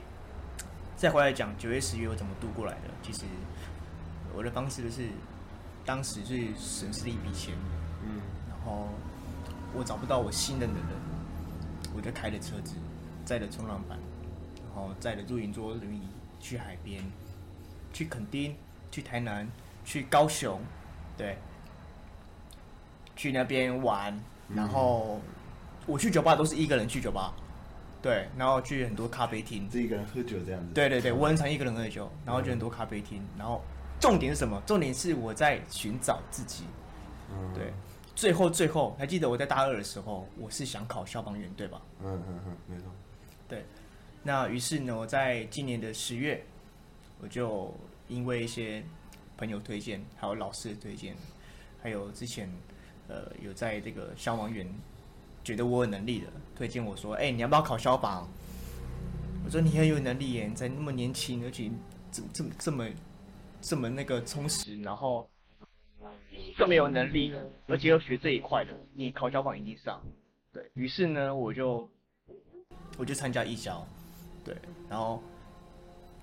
[0.98, 2.90] 再回来讲九月、十月我怎么度过来的？
[3.04, 3.20] 其实
[4.34, 5.08] 我的方式就是，
[5.86, 7.54] 当时是损失了一笔钱，
[8.02, 8.88] 嗯，然后
[9.72, 10.88] 我找不到我信任的人。
[11.94, 12.74] 我就开着车子，
[13.24, 13.96] 载着冲浪板，
[14.56, 16.02] 然后载着露营桌、轮椅
[16.40, 17.02] 去海边，
[17.92, 18.56] 去垦丁，
[18.90, 19.48] 去台南，
[19.84, 20.60] 去高雄，
[21.16, 21.38] 对，
[23.14, 24.18] 去那边玩。
[24.52, 25.20] 然后
[25.86, 27.32] 我去酒吧都是一个人去酒吧，
[28.00, 30.72] 对，然后去很多咖啡厅，自己一个人喝酒这样子。
[30.74, 33.22] 对对对，我很常一个人喝酒，然后去很多咖啡厅。
[33.36, 33.62] 然后
[34.00, 34.62] 重点是什么？
[34.66, 36.64] 重点是我在寻找自己，
[37.54, 37.72] 对。
[38.14, 41.80] 最后，最后还记得我在大二的时候，我是想考消防员，对吧？
[42.02, 42.86] 嗯嗯嗯，没错。
[43.46, 43.64] 对，
[44.24, 46.42] 那于是呢，我在今年的十月，
[47.20, 47.72] 我就
[48.08, 48.82] 因为一些
[49.36, 51.14] 朋友推荐，还有老师的推荐，
[51.80, 52.50] 还有之前
[53.06, 54.66] 呃有在这个消防员
[55.48, 58.28] 觉得我有能力的推荐我说，哎、你要不要考消防？
[59.46, 61.70] 我说你很有能力耶，你在那么年轻，而且
[62.12, 62.86] 这这么这么
[63.62, 65.26] 这么那个充实，然后。
[66.56, 67.32] 更没有能力，
[67.66, 70.02] 而且又学这一块的，你考消防一定上。
[70.52, 71.88] 对，于是呢，我就
[72.98, 73.86] 我就参加艺校，
[74.44, 74.54] 对，
[74.88, 75.22] 然后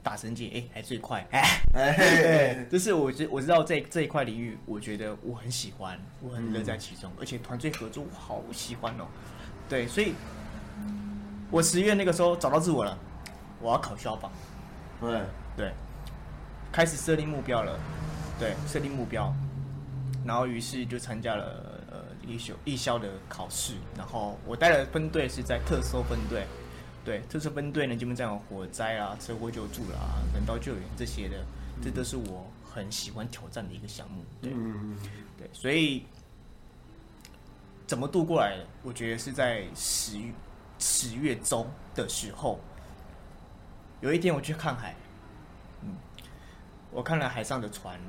[0.05, 9.07] 打神界，哎，还最快， 哎，哎， 就是我知我知道这这一块领域，我觉得我很喜欢，我很乐在其中，嗯、而且团队合作我好喜欢哦。
[9.67, 10.13] 对，所以
[11.49, 12.95] 我十月那个时候找到自我了，
[13.59, 14.31] 我要考消防。
[15.01, 15.21] 对
[15.57, 15.73] 对，
[16.71, 17.79] 开始设定目标了。
[18.37, 19.33] 对，设定目标，
[20.23, 23.73] 然后于是就参加了呃义修义消的考试。
[23.97, 26.45] 然后我带的分队是在特搜分队。
[27.05, 31.37] 对，特搜分队呢，基本上有火灾啊、车祸救助啦、啊、人道救援这些的，
[31.83, 34.23] 这都是我很喜欢挑战的一个项目。
[34.41, 34.97] 对，嗯
[35.37, 36.03] 对，所以
[37.85, 38.65] 怎么度过来的？
[38.81, 40.33] 我觉得是在十月
[40.79, 42.59] 十月中的时候，
[44.01, 44.95] 有一天我去看海，
[45.83, 45.95] 嗯，
[46.91, 47.99] 我看了海上的船，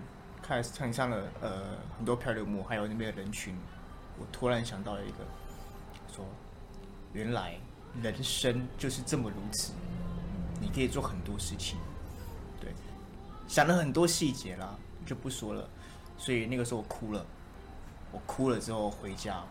[0.42, 3.54] 看看上了呃很多漂流木，还有那边的人群，
[4.18, 5.18] 我突然想到了一个，
[6.10, 6.24] 说
[7.12, 7.56] 原来
[8.02, 9.72] 人生就是这么如此，
[10.60, 11.78] 你可以做很多事情，
[12.60, 12.72] 对，
[13.48, 15.68] 想了很多细节啦，就不说了，
[16.16, 17.24] 所以那个时候我哭了，
[18.12, 19.42] 我哭了之后回家。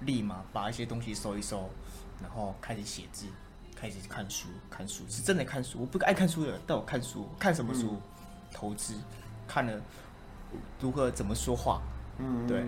[0.00, 1.70] 立马把一些东西收一收，
[2.20, 3.24] 然后开始写字，
[3.74, 4.48] 开始看书。
[4.68, 7.26] 看书是真的看书，我不爱看书的，但我看书。
[7.38, 7.92] 看什么书？
[7.92, 8.02] 嗯、
[8.52, 8.92] 投资，
[9.48, 9.80] 看了
[10.78, 11.80] 如何怎么说话。
[12.18, 12.66] 嗯，对，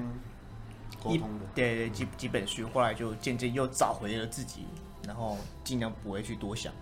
[1.03, 1.45] 沟通的。
[1.55, 4.65] 对对，几几本书，后来就渐渐又找回了自己，
[5.07, 6.73] 然后尽量不会去多想。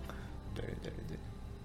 [0.53, 1.17] 对对对对。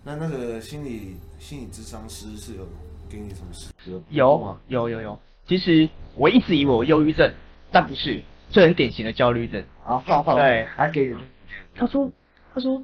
[0.05, 2.67] 那那个心理心理智商师是有
[3.09, 3.71] 给你什么事？
[4.11, 5.19] 有有有有。
[5.47, 7.33] 其实我一直以为我忧郁症，
[7.71, 8.23] 但不是。
[8.51, 11.19] 这很典型的焦虑症啊，放放对，还给人。
[11.75, 12.12] 他说，
[12.53, 12.83] 他说，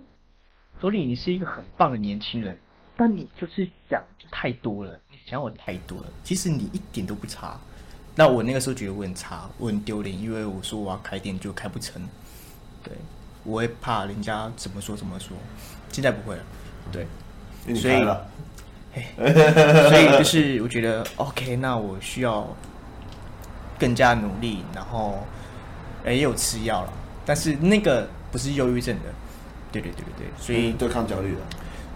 [0.81, 2.59] 佐里，你是一个很棒的年轻人，
[2.97, 6.07] 但你就是想太多了，你想我太多了。
[6.25, 7.61] 其实你一点都不差。
[8.17, 12.01] 那我那个时候觉得我很差，我很丢脸，因为我说我要开店就开不成。
[12.83, 12.95] 对，
[13.45, 15.37] 我会怕人家怎么说怎么说。
[15.91, 16.43] 现在不会了，
[16.93, 17.07] 对，
[17.75, 18.05] 所以，
[19.89, 22.47] 所以就是我觉得 OK，那我需要
[23.79, 25.19] 更加努力，然后。
[26.07, 26.93] 也有吃药了，
[27.27, 29.13] 但是那个不是忧郁症的，
[29.71, 31.41] 对对对对对，所以、嗯、对抗焦虑的，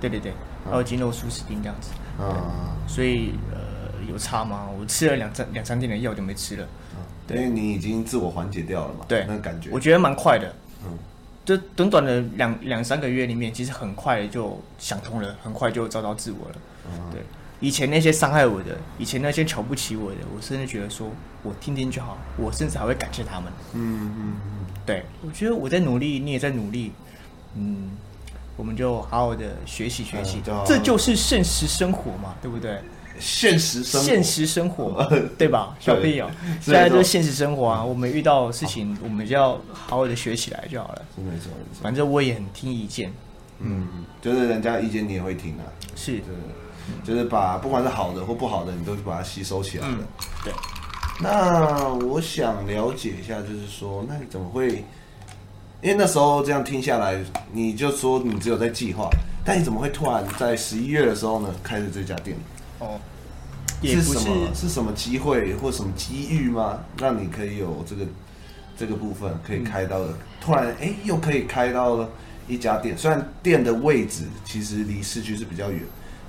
[0.02, 0.34] 对对对，
[0.68, 3.58] 还有肌肉舒适丁这样子，啊，所以呃
[4.10, 4.68] 有差吗？
[4.78, 6.68] 我吃了两三两三天的药就没吃了，
[7.26, 9.70] 对，因为你已经自我缓解掉了嘛，对，那感觉。
[9.72, 10.98] 我觉得蛮快的，嗯，
[11.44, 16.54] 就短短的两两三个月里面，其实很快就想通了，很快就找到自我了，
[16.86, 17.20] 嗯、对。
[17.60, 21.08] 以前那些伤害我的，以前那些瞧不起我的，我甚至觉得说，
[21.44, 23.52] 我听听就好，我甚至还会感谢他们。
[23.74, 26.90] 嗯嗯嗯，对，我觉得我在努力，你也在努力，
[27.54, 27.92] 嗯，
[28.56, 32.80] 我们就好好的学习学习，嗯、这就是现实生活嘛，对不对？
[33.22, 35.76] 现实生活，现实生活， 对吧？
[35.78, 36.28] 小朋友，
[36.60, 41.02] 现在就是现实生活啊，我们遇到事情，我们就要好好的学起来就好了。
[41.16, 41.38] 没错没
[41.72, 43.12] 错，反正我也很听意见，
[43.60, 46.20] 嗯，就是人家意见你也会听啊，是。
[47.04, 49.86] 就是把不管是好的或不好的，你都把它吸收起来
[50.42, 50.52] 对。
[51.20, 54.84] 那我想了解一下，就是说，那你怎么会？
[55.80, 57.20] 因为那时候这样听下来，
[57.52, 59.08] 你就说你只有在计划，
[59.44, 62.36] 但你怎么会突然在十一月的时候呢，开始这家店？
[62.80, 62.98] 哦，
[63.82, 64.54] 也不是，是什么？
[64.54, 66.78] 是什么机会或什么机遇吗？
[66.98, 68.06] 让你可以有这个
[68.78, 72.08] 这个部分可以开到的，嗯、突然哎、欸，又可以开到了
[72.48, 72.96] 一家店。
[72.96, 75.80] 虽然店的位置其实离市区是比较远。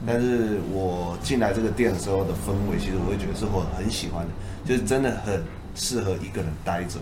[0.06, 4.32] 但是我进来这个店的时候的氛围，其实我会觉得是我很喜欢的，
[4.68, 5.42] 就是真的很
[5.76, 7.00] 适合一个人待着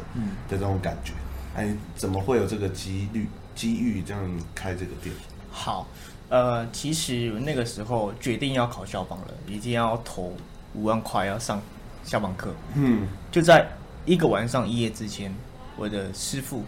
[0.48, 1.14] 的这种感觉。
[1.56, 4.22] 哎，怎么会有这个机率、机遇这样
[4.54, 5.16] 开这个店？
[5.50, 5.88] 好，
[6.32, 10.34] 呃，其实那个时候决定要考消防了，已经要投
[10.74, 11.62] 五万块要上
[12.06, 12.56] 消防课。
[12.76, 13.68] 嗯，就在
[14.06, 15.36] 一个晚上一夜之间，
[15.76, 16.64] 我的师傅，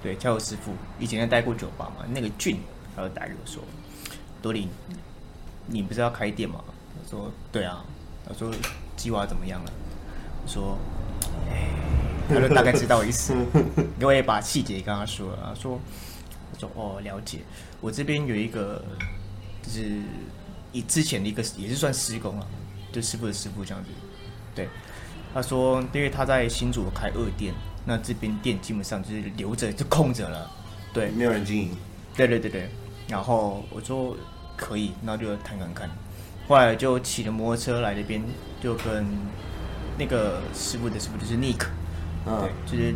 [0.00, 2.60] 对，叫我师傅，以前在待过酒吧嘛，那个俊，
[2.94, 3.60] 他就打给我说，
[4.40, 4.68] 多林。
[5.66, 6.64] 你不是要开店吗？
[6.64, 7.84] 他说：“对啊。”
[8.26, 8.50] 他说
[8.96, 9.72] ：“计划怎么样了？”
[10.42, 10.78] 我说
[11.50, 11.68] ：“哎，
[12.28, 13.34] 他就大概知道我意思。
[14.00, 15.38] ”因为把细节跟他说了。
[15.48, 15.78] 他说
[16.52, 17.40] ：“我说哦，了解。
[17.80, 18.84] 我这边有一个，
[19.62, 20.00] 就是
[20.72, 22.46] 以之前的一个也是算施工啊，
[22.92, 23.90] 就师傅的师傅这样子。
[24.54, 24.68] 对，
[25.32, 30.50] 他说，因为他在新竹开二店，那这边店基本上就是留着就空着了，
[30.92, 31.76] 对，没有人经营。
[32.16, 32.68] 对对对对。
[33.08, 34.16] 然后我说。
[34.60, 35.88] 可以，那就谈看看。
[36.48, 38.20] 后来就骑着摩托车来这边，
[38.60, 39.06] 就跟
[39.96, 41.64] 那个师傅的师傅就是 Nick，、
[42.26, 42.92] 嗯、对，就是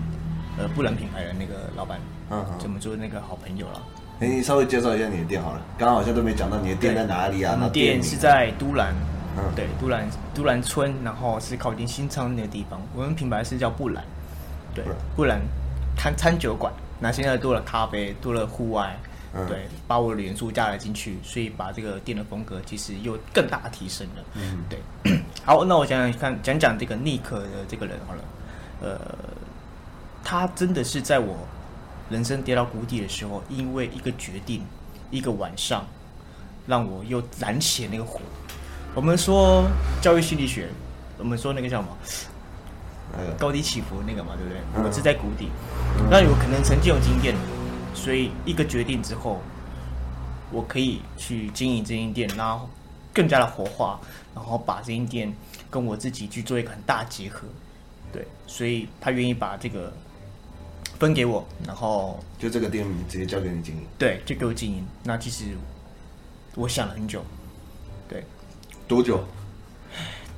[0.58, 2.00] 呃布兰品牌的那个老板，
[2.32, 3.82] 嗯，怎么做那个好朋友了。
[4.20, 7.52] 哎、欸，你稍微介绍一下你的店好了，刚刚好像都没讲到你的店在哪里啊？
[7.52, 8.94] 我们店是在都兰，
[9.36, 12.80] 嗯，对，都兰都兰村，然后是靠近新昌那个地方。
[12.96, 14.02] 我们品牌是叫布兰，
[14.74, 15.40] 对，布兰
[15.96, 16.72] 餐餐酒馆。
[16.98, 18.96] 那现在多了咖啡，多了户外。
[19.34, 24.22] 嗯、对，把我的元素加了进去，所以把这个店的风格其实又更大提升了。
[24.34, 25.18] 嗯，对。
[25.42, 28.24] 好，那我想想看，讲讲这个尼克的这个人好了。
[28.82, 29.00] 呃，
[30.22, 31.34] 他真的是在我
[32.12, 34.62] 人生跌到谷底的时候，因为一个决定，
[35.10, 35.84] 一个晚上，
[36.66, 38.20] 让我又燃起那个火。
[38.94, 39.64] 我们说
[40.02, 40.68] 教育心理学，
[41.18, 41.96] 我们说那个叫什么？
[43.38, 44.88] 高低起伏那个嘛，对不对？
[44.88, 45.48] 我是在谷底，
[46.10, 47.34] 那有可能曾经有经验，
[47.94, 49.40] 所以一个决定之后，
[50.50, 52.68] 我可以去经营这间店，然后
[53.12, 54.00] 更加的活化，
[54.34, 55.30] 然后把这间店
[55.70, 57.42] 跟我自己去做一个很大结合。
[58.12, 59.92] 对，所以他愿意把这个
[61.02, 63.82] 分给我，然后就这个店直接交给你经营。
[63.98, 64.86] 对，就给我经营。
[65.02, 65.46] 那其实
[66.54, 67.24] 我想了很久，
[68.08, 68.24] 对，
[68.86, 69.20] 多久？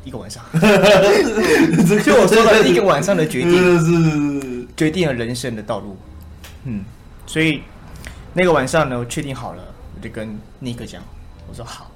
[0.05, 5.99] 一个晚上， 就我说的一个晚上的决定，是 决定了人生的道路。
[6.65, 6.83] 嗯，
[7.27, 7.61] 所以
[8.33, 9.63] 那个晚上呢，我确定好了，
[9.95, 11.03] 我就跟尼克讲，
[11.47, 11.91] 我说好，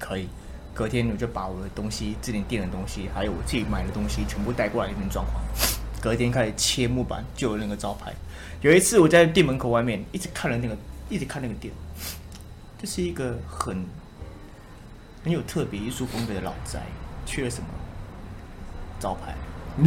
[0.00, 0.28] 可以。
[0.74, 5.77] 隔天我就把我的东西，这点店的东西，还有我自己买的东西，全部带过来一边装潢。
[6.00, 8.12] 隔天开始切木板，就有那个招牌。
[8.60, 10.76] 有一次我在店门口外面一直看了那个，
[11.08, 11.72] 一直看那个店，
[12.80, 13.84] 这是一个很
[15.24, 16.82] 很有特别艺术风格的老宅。
[17.26, 17.66] 缺了什么
[18.98, 19.34] 招牌？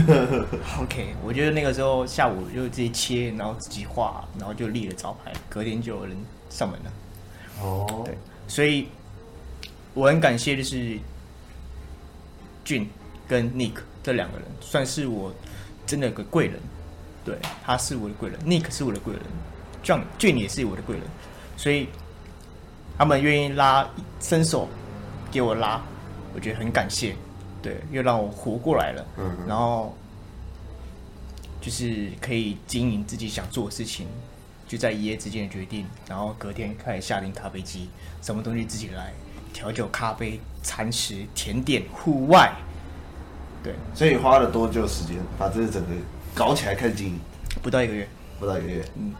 [0.79, 5.33] OK，我觉得那个时候下午就自己切，然后自己画，然后就立了招牌。
[5.49, 6.15] 隔天就有人
[6.51, 6.91] 上门了。
[7.61, 8.05] 哦，oh.
[8.05, 8.15] 对，
[8.47, 8.89] 所以
[9.95, 10.99] 我很感谢，就是
[12.63, 12.87] 俊
[13.27, 15.33] 跟 Nick 这两个人，算是我
[15.91, 16.57] 真的有个贵人。
[17.25, 19.21] 对，他是我的贵人，Nick 是我的贵人，
[19.83, 21.03] 俊俊也是我的贵人，
[21.57, 21.89] 所以
[22.97, 23.85] 他们愿意拉
[24.21, 24.69] 伸手
[25.29, 25.81] 给我拉，
[26.33, 27.13] 我觉得很感谢。
[27.61, 29.05] 对，又让我活过来了。
[29.17, 29.93] 嗯，然后
[31.59, 34.07] 就是可以经营自己想做的事情，
[34.65, 35.85] 就在一夜之间的决定。
[36.07, 37.89] 然后隔天开始下定咖啡机，
[38.21, 39.11] 什么东西自己来，
[39.51, 42.51] 调酒、咖啡、餐食、甜点、户外。
[43.63, 45.89] 对，所以花了多久时间把这个整个
[46.33, 47.19] 搞起来开始经营？
[47.61, 48.07] 不到一个月，
[48.39, 49.13] 不到一个月，嗯，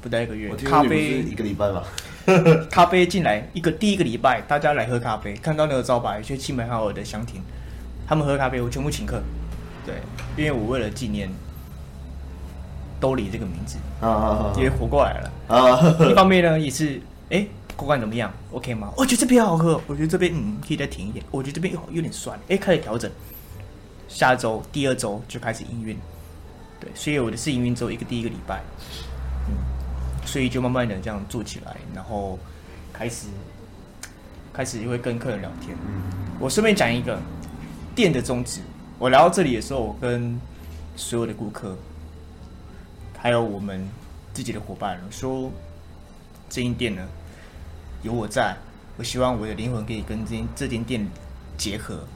[0.00, 0.50] 不到一个月。
[0.50, 1.82] 我咖啡一个礼拜吧。
[2.70, 7.40] 咖啡进来一个第一个礼拜，大家来喝咖啡，看到那个招牌，就亲朋好友的相挺。
[8.06, 9.22] 他们喝咖啡，我全部请客。
[9.86, 9.94] 对，
[10.36, 11.30] 因为我为了纪念
[13.00, 16.06] 兜里这个名字啊，也活过来了啊。
[16.06, 18.92] 一方面呢，也是哎，口感怎么样？OK 吗？
[18.96, 21.24] 我觉得这边好喝，我觉得这边嗯可以再甜一点。
[21.30, 23.10] 我觉得这边有有点酸，哎，开始调整。
[24.08, 25.96] 下周第二周就开始营运，
[26.80, 28.60] 对，所以我的试营运只有一个第一个礼拜，
[29.46, 32.38] 嗯，所以就慢慢的这样做起来，然后
[32.92, 33.26] 开始
[34.52, 35.76] 开始就会跟客人聊天。
[35.86, 36.02] 嗯，
[36.40, 37.16] 我顺便讲一个。
[37.94, 38.60] 店的宗旨，
[38.96, 40.40] 我来到这里的时候，我跟
[40.94, 41.76] 所有的顾客，
[43.18, 43.84] 还有我们
[44.32, 45.50] 自己的伙伴说，
[46.48, 47.04] 这间店呢，
[48.04, 48.56] 有我在，
[48.96, 51.04] 我希望我的灵魂可以跟这间这间店
[51.56, 52.06] 结合。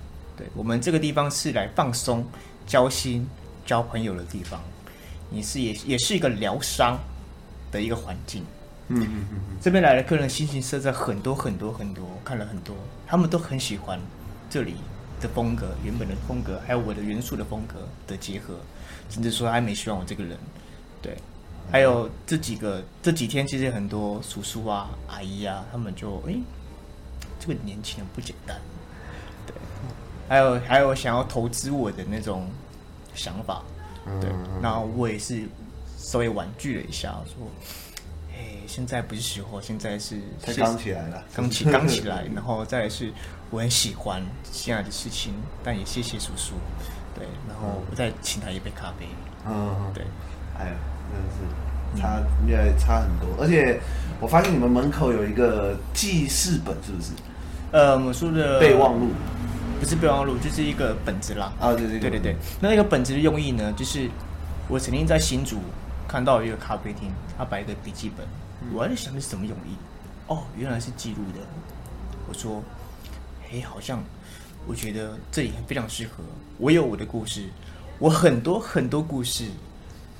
[0.43, 2.27] 对，我们这个地方是来放松、
[2.67, 3.25] 交心、
[3.65, 4.61] 交朋友的地方，
[5.31, 6.99] 你是也也是一个疗伤
[7.71, 8.45] 的一个环境。
[8.89, 12.75] 嗯嗯嗯，这边来的客人形形色色很多很多很多，看了很多，
[13.07, 14.01] 他们都很喜欢
[14.51, 14.75] 这里。
[15.21, 18.57] 的风格，原本的风格，还有我的元素的风格的结合，
[19.09, 20.37] 甚至说他还没喜欢我这个人，
[21.01, 21.17] 对，
[21.71, 26.35] 还有这几个这几天，其实很多叔叔啊、阿姨啊，他们就哎，
[27.39, 28.72] 这个年轻人不简单，对，
[30.29, 32.49] 还有还有想要投资我的那种
[33.15, 33.63] 想法，
[34.21, 34.31] 对，
[34.63, 35.43] 然后我也是
[35.99, 37.47] 稍微婉拒了一下，说。
[38.35, 43.13] 哎现在不是时候，现在是才刚起来了，刚起刚起来， 然后再来是
[43.51, 46.55] 我很喜欢现在的事情，但也谢谢叔叔，
[47.15, 49.07] 对，然后我再请他一杯咖啡，
[49.47, 50.03] 嗯，对，
[50.59, 50.73] 哎呀，
[51.13, 53.79] 真的是差越来越差很多，而且
[54.21, 57.13] 我发现你们门口有一个记事本，是不是？
[57.73, 59.09] 呃，我们说的备忘录，
[59.83, 61.53] 不是备忘录，就是一个本子啦。
[61.59, 64.09] 啊，对对对对对，那那个本子的用意呢，就是
[64.68, 65.59] 我曾经在新竹
[66.07, 68.25] 看到一个咖啡厅，他摆一个笔记本。
[68.73, 69.75] 我还在想是什么用意，
[70.29, 71.40] 哦，原来是记录的。
[72.29, 72.62] 我说，
[73.53, 74.01] 哎，好像
[74.68, 76.23] 我觉得这里非常适合。
[76.59, 77.49] 我有我的故事，
[77.99, 79.47] 我很多很多故事，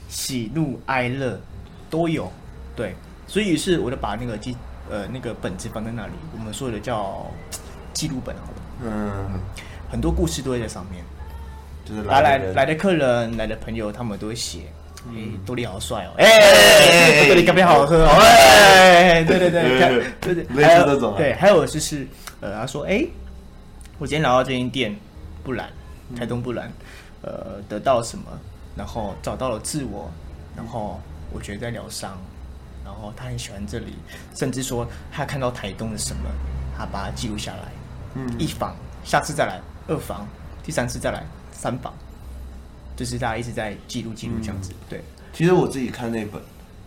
[0.09, 1.41] 喜怒哀乐
[1.89, 2.33] 都有。
[2.75, 2.97] 对，
[3.29, 4.57] 所以是我就把那个记
[4.91, 7.31] 呃那个本子放在那里，我们说的叫
[7.93, 8.52] 记录本好了。
[8.85, 9.41] 嗯，
[9.91, 11.05] 很多故事都会在上面，
[11.85, 14.61] 就是来来来的客人、来的朋友，他们都会写。
[15.09, 15.15] 哎，
[15.45, 16.13] 多利好帅哦！
[16.17, 18.09] 哎，多利咖啡好好喝哦！
[18.21, 19.79] 哎，对对对，
[20.21, 21.17] 对对，类似这种。
[21.17, 22.07] 对，还有就是，
[22.41, 23.05] 呃，他说，哎，
[23.99, 24.97] 我今天来到这间店，
[25.43, 25.69] 不然，
[26.17, 26.71] 台东不然，
[27.23, 28.27] 呃，得到什么？
[28.77, 30.09] 然后找到了自我，
[30.57, 31.01] 然后
[31.33, 32.17] 我觉得在疗伤，
[32.85, 33.97] 然后他很喜欢这里，
[34.37, 36.31] 甚至说他看到台东的什么，
[36.79, 37.73] 他把它记录下来。
[38.15, 40.27] 嗯，一房，下次再来，二房，
[40.63, 41.93] 第三次再来，三房。
[42.95, 45.03] 就是大家一直在记录记录这样子，对。
[45.33, 46.41] 其实我自己看那本，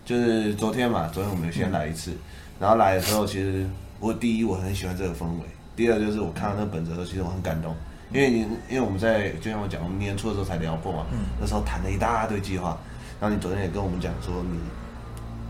[0.04, 2.18] 就是昨天嘛，昨天我们先来一次，嗯、
[2.60, 3.66] 然后来的时候，其实
[3.98, 5.42] 我第一我很喜欢这个氛围，
[5.74, 7.74] 第二就是我看到那本子的时候，其实我很感动，
[8.12, 8.38] 因为你
[8.70, 12.78] 因为我们在就像我讲，我们年初的时候才聊过嘛，嗯、那时候谈了一大堆计划，
[13.20, 14.58] 然后你昨天也跟我们讲说你，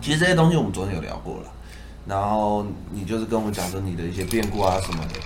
[0.01, 1.53] 其实这些东西我们昨天有聊过了，
[2.07, 5.21] 然后你就是跟我们讲说你的一些变故啊什么的，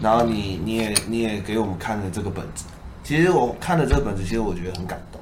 [0.00, 2.64] 然后你你也你也给我们看了这个本子，
[3.02, 5.20] 其实我看了这个本子，其实我觉得很感动。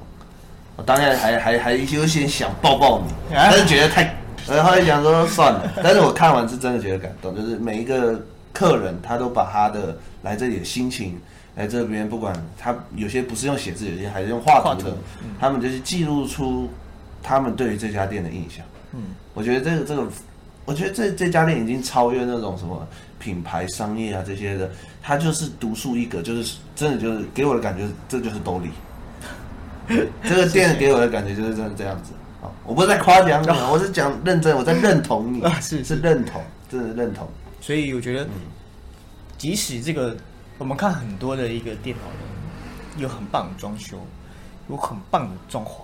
[0.75, 4.13] 我当然还还还优先想抱抱你，但是觉得太，
[4.45, 5.71] 然后来想说算了。
[5.81, 11.17] 但是我看完是真的觉得感动，就是每一个客人他都把他的来这里的心情
[11.55, 14.97] 来这边，不管他有些不是用写字，有些还是用画图的，
[15.39, 16.69] 他们就是记录出
[17.23, 18.65] 他们对于这家店的印象。
[18.91, 19.01] 嗯，
[19.33, 20.05] 我觉得这个这个，
[20.65, 22.85] 我觉得这这家店已经超越那种什么
[23.25, 24.69] 品牌商业啊这些的，
[25.01, 28.69] 他就是独树一格，就是真的就是给我的感觉，这就是兜里。
[30.23, 32.53] 这个店给我的感觉就是真的这样子啊！
[32.63, 37.27] 我不是在夸奖你，我是讲认真，我在认同你啊， 是是认同，真的认同。
[37.61, 38.27] 所以我觉得，
[39.39, 40.15] 即使这个
[40.59, 43.97] 我们看很多的一个店好了，有很棒的装修，
[44.69, 45.81] 有很棒的装潢，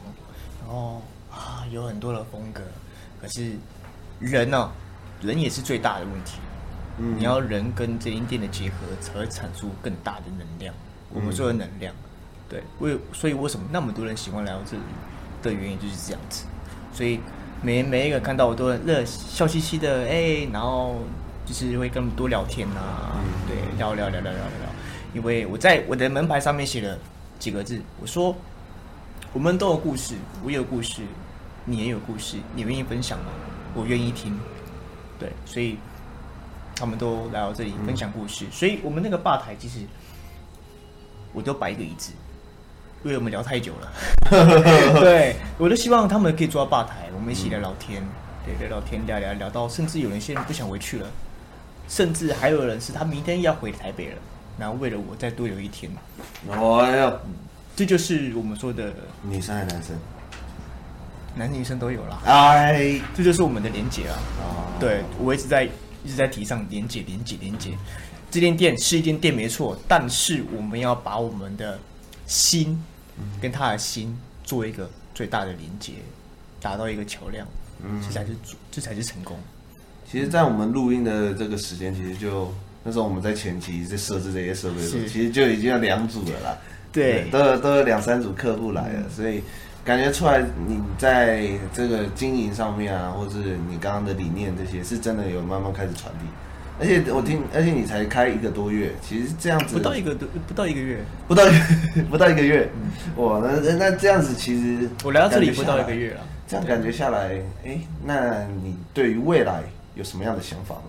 [0.62, 1.02] 然后
[1.32, 2.62] 啊有很多的风格，
[3.20, 3.52] 可是
[4.20, 4.72] 人呢，
[5.22, 6.38] 人也是最大的问题。
[6.98, 10.74] 嗯，你要人跟这间店的结合，才会产出更大的能量。
[11.14, 11.94] 我们说的能量。
[12.50, 14.84] 对，为所以为什么那么多人喜欢来到这里
[15.42, 16.44] 的原因就是这样子，
[16.92, 17.22] 所以
[17.62, 20.98] 每每一个看到我都很热笑嘻嘻的哎，然后
[21.46, 23.16] 就是会跟他们多聊天啊，
[23.48, 24.70] 对，聊聊聊聊聊聊聊，
[25.14, 27.00] 因为我在我的门牌上面写了
[27.40, 28.36] 几个字，我说
[29.32, 31.04] 我们都有故事，我有故事，
[31.64, 33.28] 你也有故事，你愿意分享吗？
[33.74, 34.38] 我愿意听，
[35.18, 35.78] 对，所以
[36.76, 39.80] 他们都来到这里分享故事，所以我们那个吧台其实
[41.34, 42.12] 我都摆一个椅子。
[43.04, 43.92] 因为我们聊太久了，
[45.02, 48.00] 对，我都希望他们可以坐到吧台，我们一起聊聊天，
[48.46, 51.08] 对，聊聊天，聊聊聊到，甚至有人现在不想回去了，
[51.88, 54.18] 甚至还有人是他明天要回台北了，
[54.60, 55.92] 然后为了我再多留一天。
[56.48, 57.12] 哎呀，
[57.76, 59.96] 这就是我们说的女生还是男生？
[61.34, 62.22] 男女生都有啦。
[62.24, 64.20] 哎，这就是我们的连结啊。
[64.80, 65.68] 对，我一直在
[66.04, 67.72] 一直在提倡连接，连接，连接。
[68.30, 71.80] 这间店是一间店没错，但是我们要把我们的
[72.28, 72.82] 心。
[73.40, 75.92] 跟他的心做一个最大的连接，
[76.60, 77.46] 达到一个桥梁，
[77.84, 78.32] 嗯，这才是
[78.72, 79.38] 这才是成功。
[80.10, 82.52] 其实，在我们录音的这个时间，其实就
[82.84, 86.58] 那时候我们在前期在设置这些设备的时候，其实就已经要两组了啦。
[86.92, 89.44] 对，都有都有两三组客户来了，嗯、所以
[89.84, 96.26] 感觉出来你在这个经营上面啊，或是你刚刚的理念这些，是真的有慢慢开始传递。
[96.80, 102.68] 而且我听，而且你才开一个多月，其实这样子不到一个多，不到一个月，不到一个 不到一个月，
[103.18, 109.62] 哇，那那这样子其实我来到这里不到一个月了，这样感觉下来，哎，那你对于未来
[109.94, 110.84] 有什么样的想法吗？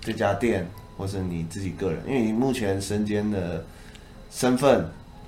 [0.00, 0.66] 这家店
[0.96, 3.64] 或是你自己个人，因为你目前身兼的
[4.30, 4.86] 身份，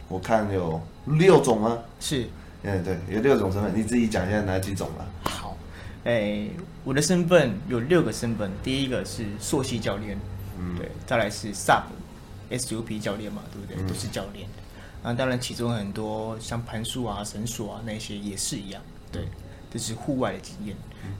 [0.08, 1.78] 我看有六种吗？
[2.00, 2.26] 是，
[2.62, 5.07] 嗯，对，有六种身份，你自己讲一下哪几种吧。
[5.25, 5.57] 好。
[6.05, 6.49] 哎，
[6.83, 10.18] 我的身份有六个身份，第一个是硕系教练，
[10.59, 13.77] 嗯，对，再来是 SUP，SUP 教练嘛，对不对？
[13.83, 14.49] 嗯、都是教练。
[15.03, 19.27] 啊，当然其中很多像攀树啊、绳索啊那些也是一样，对，
[19.70, 20.75] 这是户外的经验。
[21.05, 21.12] 嗯、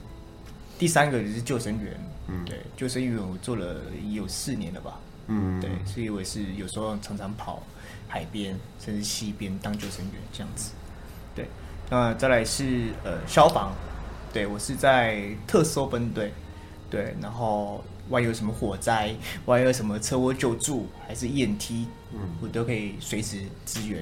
[0.79, 7.61] 第三个就是救生员，嗯，对，救生员我做了有四年了吧，嗯，对，所以我也是有时候常常跑
[8.07, 10.80] 海边甚至溪边当救生员这样子，对。
[11.91, 13.73] 那再来是呃消防。
[14.31, 16.31] 对，我是在特搜分队，
[16.89, 24.01] 对，然后万一有什么火灾， 万一有什么车祸救助，还是 EMT，嗯，我都可以随时支援，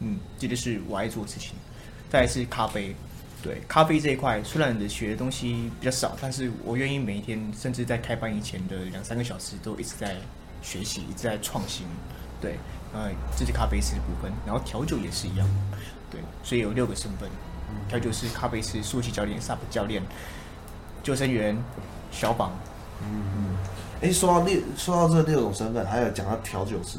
[0.00, 1.52] 嗯，这就是我爱做的事情。
[2.10, 2.96] 再来是咖啡，
[3.44, 10.16] 对，咖啡这一块，虽然你的学的东西比较少，但是我愿意每一天，甚至在开班以前的两三个小时，都一直在
[10.62, 11.86] 学习，一直在创新，
[12.40, 12.58] 对，
[12.92, 13.08] 呃，
[13.38, 15.46] 这是咖啡师的部分，然后调酒也是一样，
[16.10, 17.28] 对，所以有六个身份。
[17.88, 20.00] 调酒师、咖啡师、速记教练、SUP 教练、
[21.02, 21.56] 救生员、
[22.12, 22.52] 消防。
[23.02, 23.56] 嗯嗯。
[24.00, 26.98] 哎、欸，说到六，说到这六种身份，还有讲到调酒师。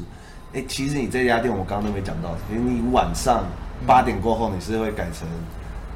[0.52, 3.44] 哎、欸，其实你这家店我刚刚都没讲到，因为你晚上
[3.86, 5.26] 八点过后你是会改成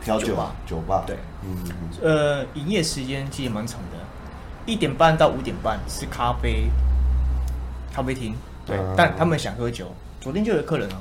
[0.02, 0.54] 调酒吧？
[0.66, 1.04] 酒吧。
[1.06, 1.16] 对。
[1.42, 1.64] 嗯。
[2.02, 3.98] 呃，营业时间其实蛮长的，
[4.64, 6.70] 一点半到五点半是咖啡
[7.92, 8.34] 咖啡厅。
[8.64, 8.78] 对。
[8.78, 11.00] 嗯、但他们想喝酒，昨天就有客人了。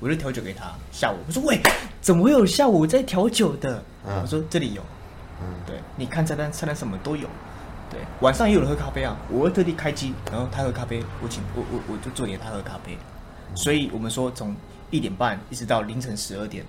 [0.00, 0.72] 我就调酒给他。
[0.92, 1.60] 下午我说：“喂，
[2.00, 4.82] 怎么会有下午在调酒的？”嗯、我说：“这里有。”
[5.40, 7.28] 嗯，对，你看菜单，菜单什么都有。
[7.90, 9.16] 对，晚上也有人喝咖啡啊。
[9.30, 12.96] 我会特地开机，然后他喝咖啡，我请我我我就做给他喝咖啡。
[13.50, 14.56] 嗯、所以我们说从
[14.90, 16.64] 一点半一直到凌晨十二点，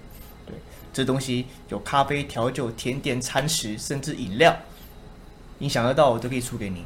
[0.45, 0.53] 对，
[0.91, 4.55] 这东西有咖啡、调酒、甜点、餐食，甚至饮料，
[5.57, 6.85] 你想得到我都可以出给你。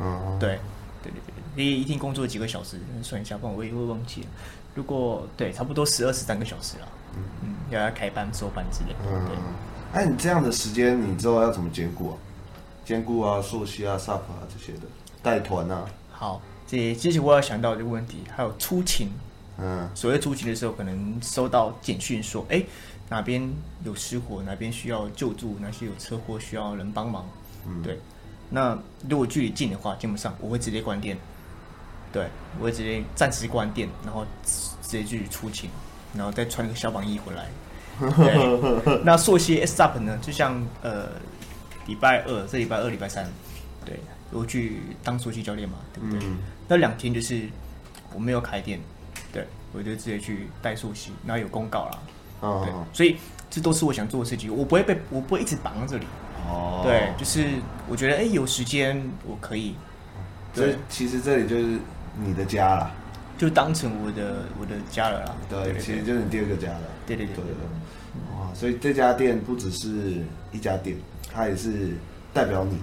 [0.00, 0.58] 嗯，对，
[1.02, 2.80] 对对对，你一天工作几个小时？
[3.02, 4.28] 算一下，不然我也会忘记了。
[4.74, 6.88] 如果对，差不多十二十三个小时了。
[7.16, 9.26] 嗯嗯，要要开班、收班之类的。
[9.26, 9.36] 对。
[9.92, 12.16] 哎、啊，你这样的时间，你之后要怎么兼顾啊？
[12.84, 14.86] 兼顾啊，溯溪啊，SUP 啊这些的，
[15.22, 15.84] 带团啊。
[16.10, 19.08] 好，这其实我要想到这个问题，还有出勤。
[19.58, 22.62] 嗯，所谓出勤的时候，可能收到简讯说，哎，
[23.08, 23.50] 哪边
[23.84, 27.26] 有失火，哪边需要救助，哪些有车祸需要人帮忙。
[27.66, 27.98] 嗯，对。
[28.50, 31.18] 那如果距离近的话，基本上我会直接关店。
[32.12, 32.26] 对，
[32.58, 35.68] 我会直接暂时关店，然后直接去出勤，
[36.14, 37.46] 然后再穿个消防衣回来。
[37.98, 40.16] 对，那溯溪 SUP 呢？
[40.22, 41.08] 就像呃，
[41.86, 43.26] 礼拜二，这礼拜二、礼拜三，
[43.84, 43.98] 对，
[44.30, 46.20] 我去当溯溪教练嘛，对不对？
[46.24, 46.38] 嗯、
[46.68, 47.42] 那两天就是
[48.14, 48.80] 我没有开店，
[49.32, 51.98] 对，我就直接去带溯溪，然后有公告啦。
[52.40, 53.16] 哦，对，所以
[53.50, 56.06] 这都是我想做的事情，我不会被，我不会一直绑在这里。
[56.48, 57.48] 哦，对，就是
[57.88, 59.74] 我觉得，哎，有时间我可以。
[60.54, 61.78] 所以其实这里就是
[62.24, 62.90] 你的家了，
[63.36, 65.36] 就当成我的我的家了啦。
[65.48, 66.80] 对，对对对，其实就是你第二个家了。
[67.06, 70.96] 对对对，对，对，哇，所以这家店不只是一家店，
[71.32, 71.92] 它也是
[72.34, 72.76] 代表你，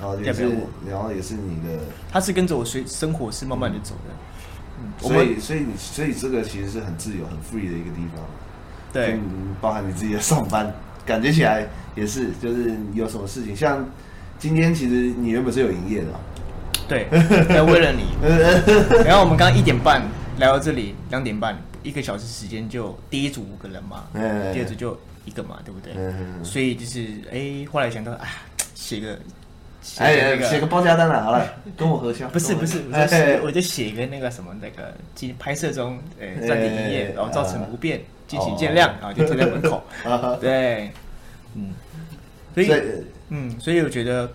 [0.00, 0.50] 然后也是，
[0.88, 1.78] 然后也是你的。
[2.10, 4.14] 它是跟着我随生活是慢慢的走的。
[4.82, 8.24] 嗯，所以所以你所以这个其实是很自由、很 free 的一个地方。
[8.92, 9.18] 对，
[9.60, 10.72] 包含你自己的上班，
[11.06, 13.86] 感觉起来也是，就是有什么事情，像
[14.38, 16.08] 今天其实你原本是有营业的。
[16.90, 17.06] 对，
[17.54, 18.02] 要为了你。
[19.06, 20.02] 然后我们刚刚一点半
[20.38, 24.08] 来到这里，两点半一个小时时间就第一组五个人嘛，
[24.52, 25.94] 第二组就一个嘛，对不对？
[26.42, 28.26] 所以就是哎，后来想到啊，
[28.74, 29.16] 写个
[29.98, 32.26] 哎写个报价单了，好了，跟我合销。
[32.30, 39.80] 不是不是，我就写我就写一个那个什么那个，今拍摄中哎暂停营业，然后造成不便，敬请见谅，然后就贴在门口。
[40.42, 40.90] 对，
[41.54, 41.72] 嗯，
[42.52, 42.72] 所以
[43.28, 44.28] 嗯，所以我觉得。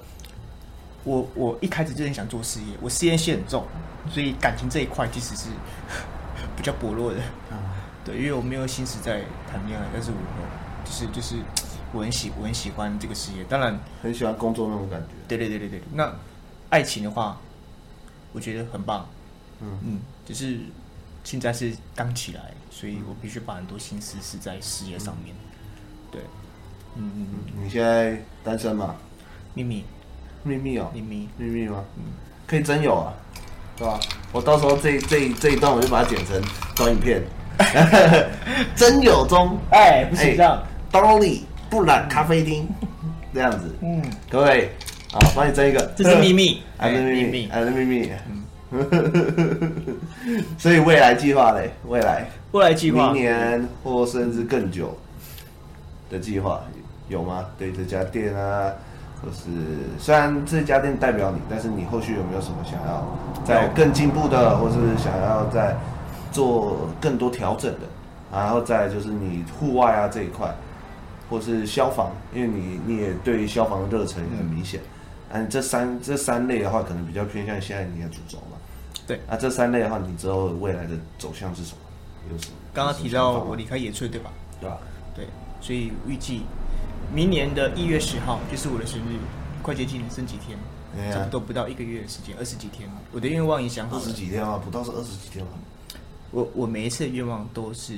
[1.06, 3.64] 我我一开始就很想做事业，我事业心很重，
[4.10, 5.48] 所以感情这一块其实是
[6.58, 7.20] 比较薄弱的。
[7.52, 7.58] 嗯，
[8.04, 10.18] 对，因为我没有心思在谈恋爱，但是我
[10.84, 11.38] 就是就是
[11.94, 15.08] 我很喜我很喜欢这个事业，当然很喜欢工作那种感觉。
[15.28, 16.14] 对对对对对，那
[16.70, 17.40] 爱情的话，
[18.34, 19.08] 我觉得很棒。
[19.62, 20.60] 嗯嗯，只是
[21.24, 25.36] 现在是刚起来，所以我必须把很多心思是在事业上面。
[26.12, 26.22] 对，
[26.96, 28.96] 嗯嗯嗯，你现在单身吗？
[29.54, 29.86] 秘密。
[30.46, 31.28] 秘密哦，秘密。
[31.38, 31.84] 秘密吗？
[31.98, 32.04] 嗯，
[32.48, 33.12] 可以真有啊，
[33.76, 34.00] 对吧？
[34.32, 36.42] 我到时候这这这一段我就把它剪成
[36.76, 37.22] 短影片，
[38.76, 39.58] 真有中。
[39.72, 42.68] 哎，不是这样，刀里不染咖啡厅。
[43.34, 44.72] 这样子，嗯，各位
[45.12, 48.10] 啊，帮你争一个，这是秘密， 还是秘密，还是秘密，
[48.72, 49.98] 嗯，
[50.58, 52.26] 所以未来计划嘞，未来。
[52.52, 54.98] 未来计划，明年或甚至更久
[56.10, 56.62] 的计划
[57.10, 57.46] 有吗？
[57.58, 58.72] 对这家店啊。
[59.24, 59.50] 就是
[59.98, 63.04] 虽然这家店代表你，但是你后续有没有什么想要
[63.44, 65.76] 再更进步的，或是想要再
[66.32, 67.88] 做更多调整的？
[68.32, 70.54] 然后再就是你户外啊这一块，
[71.30, 74.82] 或是消防，因为你你也对于消防的热忱也很明显。
[75.30, 78.58] 嗯，这三这三类的话，可能比较偏向现在你的主轴嘛。
[79.08, 81.78] 对，啊，这三类的话，你之后未来的走向是什么？
[82.32, 82.56] 有什么？
[82.74, 84.30] 刚刚提到我离开野炊，对吧？
[84.60, 84.78] 对吧？
[85.16, 85.26] 对，
[85.62, 86.44] 所以预计。
[87.14, 89.18] 明年的一月十号就是我的生日，
[89.62, 90.58] 快接近了，剩几天？
[91.12, 92.90] 差不多不到一个月的时间，二十几天。
[93.12, 94.02] 我的愿望也想好了。
[94.02, 95.52] 二十几天啊，不到是二十几天吗？
[96.32, 97.98] 我我每一次的愿望都是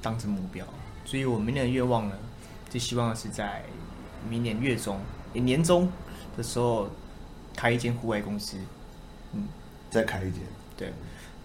[0.00, 0.64] 当成目标，
[1.04, 2.16] 所以我明年的愿望呢，
[2.70, 3.62] 就希望是在
[4.28, 4.98] 明年月中、
[5.32, 5.90] 年中
[6.36, 6.88] 的时候
[7.56, 8.56] 开一间户外公司。
[9.32, 9.46] 嗯，
[9.90, 10.40] 再开一间。
[10.76, 10.92] 对，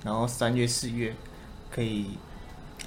[0.04, 1.14] 然后三月、四月
[1.70, 2.12] 可以。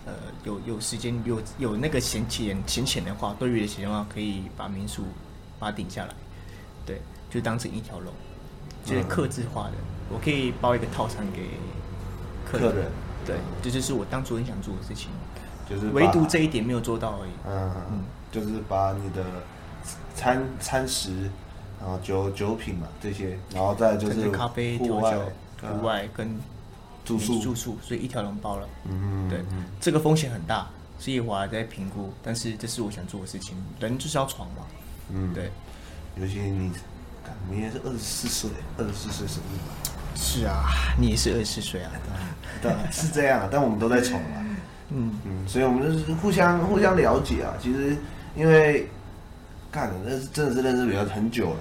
[0.06, 0.12] 呃，
[0.44, 5.02] 有有时间有有那个闲钱闲钱的话，多余的钱的话，可以把民宿
[5.58, 6.14] 把它顶下来，
[6.86, 8.12] 对，就当成一条龙，
[8.84, 11.42] 就是客制化的，嗯、我可以包一个套餐给
[12.48, 12.86] 客人，客人
[13.26, 15.10] 对，这就是我当初很想做的事情，
[15.68, 17.30] 就是唯独这一点没有做到而已。
[17.48, 19.24] 嗯嗯，就是把你的
[20.14, 21.28] 餐餐食，
[21.80, 25.20] 然后酒酒品嘛这些，然后再就是咖啡、调酒、
[25.68, 26.38] 户外跟。
[27.06, 28.68] 住宿住宿，所以一条龙包了。
[28.90, 29.44] 嗯，对，
[29.80, 32.12] 这个风险很大，所以我还在评估。
[32.20, 34.62] 但是这是我想做的事情，人就是要闯嘛。
[35.10, 35.52] 嗯，对。
[36.18, 36.72] 尤其你，
[37.48, 40.18] 明年是二十四岁，二十四岁生日。
[40.18, 40.64] 是啊，
[40.98, 41.92] 你也是二十四岁啊。
[42.60, 44.44] 对，是这样，但我们都在闯嘛。
[44.88, 47.54] 嗯嗯，所以我们就是互相互相了解啊。
[47.62, 47.96] 其实
[48.34, 48.88] 因为，
[49.70, 51.60] 干，那是真的是认识比较很久了，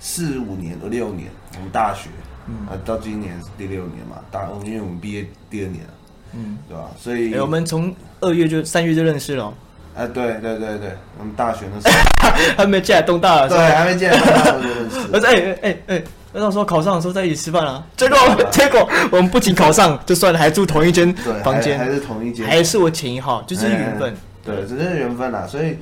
[0.00, 2.08] 四五年、六年，我们大学。
[2.46, 5.90] 嗯啊，到今年是第六年嘛，大因为我们毕业第二年了，
[6.34, 6.84] 嗯，对吧？
[6.98, 9.52] 所以，欸、我们从二月就三月就认识了，
[9.94, 14.98] 哎，对对对对，我们大学的时候 还没进来东大对，还没进来东大的时候就认识。
[15.26, 17.86] 哎哎哎哎，那到时候考上的时候在一起吃饭啊。
[17.96, 18.18] 结果
[18.50, 21.14] 结果我们不仅考上，就算了，还住同一间
[21.44, 24.14] 房间，还是同一间，还是我前一号，就是缘分。
[24.44, 25.46] 对，只是缘分啦。
[25.46, 25.76] 所以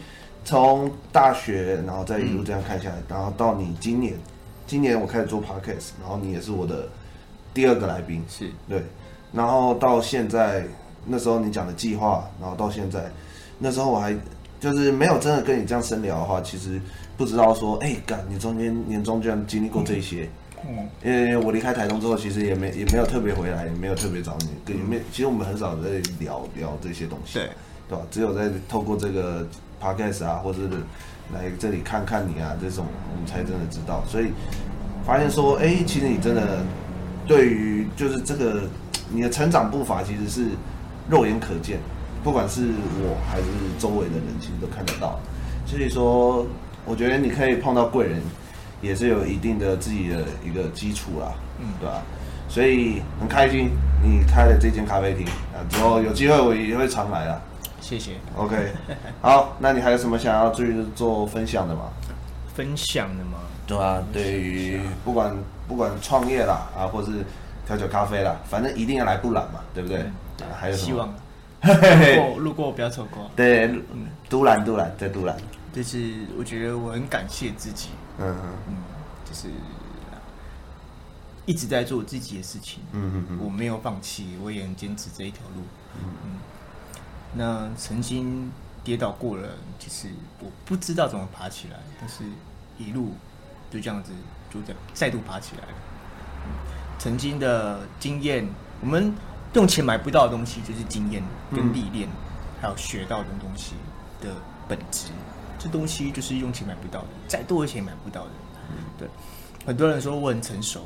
[0.45, 4.15] 从大学，然后再一路这样看下来，然后到你今年，
[4.71, 6.89] 今年我开始做 podcast，然后你也是我的
[7.53, 8.81] 第二个来宾，是对。
[9.33, 10.65] 然后到现在，
[11.05, 13.11] 那时候你讲的计划，然后到现在。
[13.59, 14.15] 那时候我还
[14.61, 16.81] 就是没有真的跟你这样深聊的话，其实
[17.17, 20.31] 不知道说，哎，干你中间年终居然经历过这些，
[20.65, 27.51] 嗯，因为我离开台东之后，其实也没也没有特别回来，也没有特别找你，跟，也没，其实我们很少在聊聊这些东西，对，
[27.89, 28.05] 对吧？
[28.09, 29.45] 只有在透过这个
[29.83, 30.69] podcast 啊，或者是
[31.33, 34.33] 来这里看看你啊，这种我们才真的知道，所以
[35.05, 36.65] 发现说，哎，其实你真的
[37.27, 38.63] 对于就是这个
[39.11, 40.47] 你的成长步伐，其实是
[41.09, 41.79] 肉眼可见。
[42.23, 42.69] 不管是
[43.01, 43.45] 我还是
[43.79, 45.19] 周围的人，其实都看得到。
[45.65, 46.47] 所以说，
[46.85, 48.21] 我觉得你可以碰到贵人，
[48.83, 52.03] 也是有一定的自己的一个基础啦，嗯，对吧？
[52.47, 53.71] 所以很开心
[54.03, 55.25] 你开了这间咖啡厅
[55.55, 57.41] 啊，之后有机会我也会常来啦。
[57.81, 58.17] 谢谢。
[58.37, 58.73] OK，
[59.23, 61.91] 好，那你还有什么想要注意做分享的吗？
[62.55, 63.39] 分享的吗？
[63.67, 65.35] 对啊，对于不管
[65.69, 67.25] 不管创业啦啊，或是
[67.67, 69.99] 调酒咖啡啦，反正一定要来不懒嘛，对不对？
[70.37, 70.77] 对，还有？
[70.77, 71.13] 希望。
[71.63, 73.31] 路过路过不要错过。
[73.37, 75.37] 对，嗯，都兰都兰在都兰。
[75.73, 78.35] 就是我觉得我很感谢自己，嗯
[78.67, 78.75] 嗯，
[79.25, 79.49] 就是
[81.47, 85.63] 一直在做自己的事情，嗯嗯嗯，我没有放弃，我也很坚持这一条路，
[86.03, 86.31] 嗯嗯。
[87.35, 88.51] 那曾经
[88.83, 90.09] 跌倒过了，其实
[90.41, 92.25] 我不知道怎么爬起来，但是
[92.79, 93.13] 一路
[93.71, 94.13] 就这样子，
[94.53, 95.75] 就这样再度爬起来了。
[96.99, 98.49] 曾经的经验，
[98.81, 99.15] 我们。
[99.55, 101.21] 用钱买不到的东西，就是经验
[101.51, 102.13] 跟历练，嗯、
[102.63, 103.75] 还有学到的东西
[104.21, 104.33] 的
[104.69, 105.09] 本质。
[105.59, 108.31] 这东西就是用钱买不到的，再多的钱买不到的。
[108.97, 109.09] 对，
[109.67, 110.85] 很多人说我很成熟，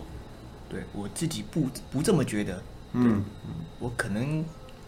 [0.70, 2.62] 对我自己不不这么觉得。
[2.92, 3.22] 嗯，
[3.78, 4.42] 我可能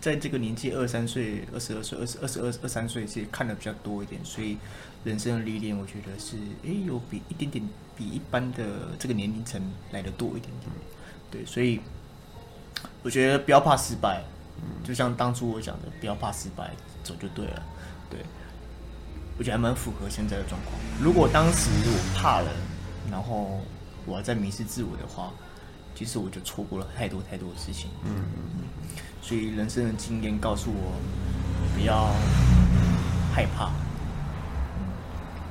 [0.06, 4.56] 在这个年纪，二三岁、二十二岁、二十二十二二三岁，其实看的比较多一点，所以
[5.02, 8.64] 人生的历练，我觉得是诶，有比一点点比一般的
[9.00, 10.70] 这个年龄层来的多一点点。
[11.30, 11.80] 对，所以。
[13.02, 14.22] 我觉得不要怕失败，
[14.84, 16.70] 就像当初我讲的，不要怕失败，
[17.02, 17.62] 走就对了。
[18.10, 18.20] 对，
[19.38, 20.74] 我觉得还蛮符合现在的状况。
[21.00, 22.50] 如果当时我怕了，
[23.10, 23.60] 然后
[24.04, 25.32] 我还在迷失自我的话，
[25.94, 27.88] 其实我就错过了太多太多的事情。
[28.04, 28.85] 嗯嗯。
[29.26, 30.92] 所以人生的经验告诉我，
[31.74, 32.14] 不要
[33.34, 33.70] 害怕。
[34.78, 34.86] 嗯，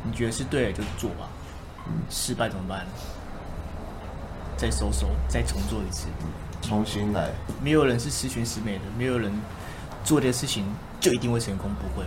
[0.01, 1.27] 你觉得是对的就做吧。
[1.85, 2.85] 嗯，失败怎么办？
[4.55, 6.07] 再收收，再重做一次。
[6.61, 7.29] 重新来，
[7.61, 9.29] 没有人是十全十美的，没有人
[10.05, 10.63] 做这个事情
[11.01, 12.05] 就一定会成功，不会。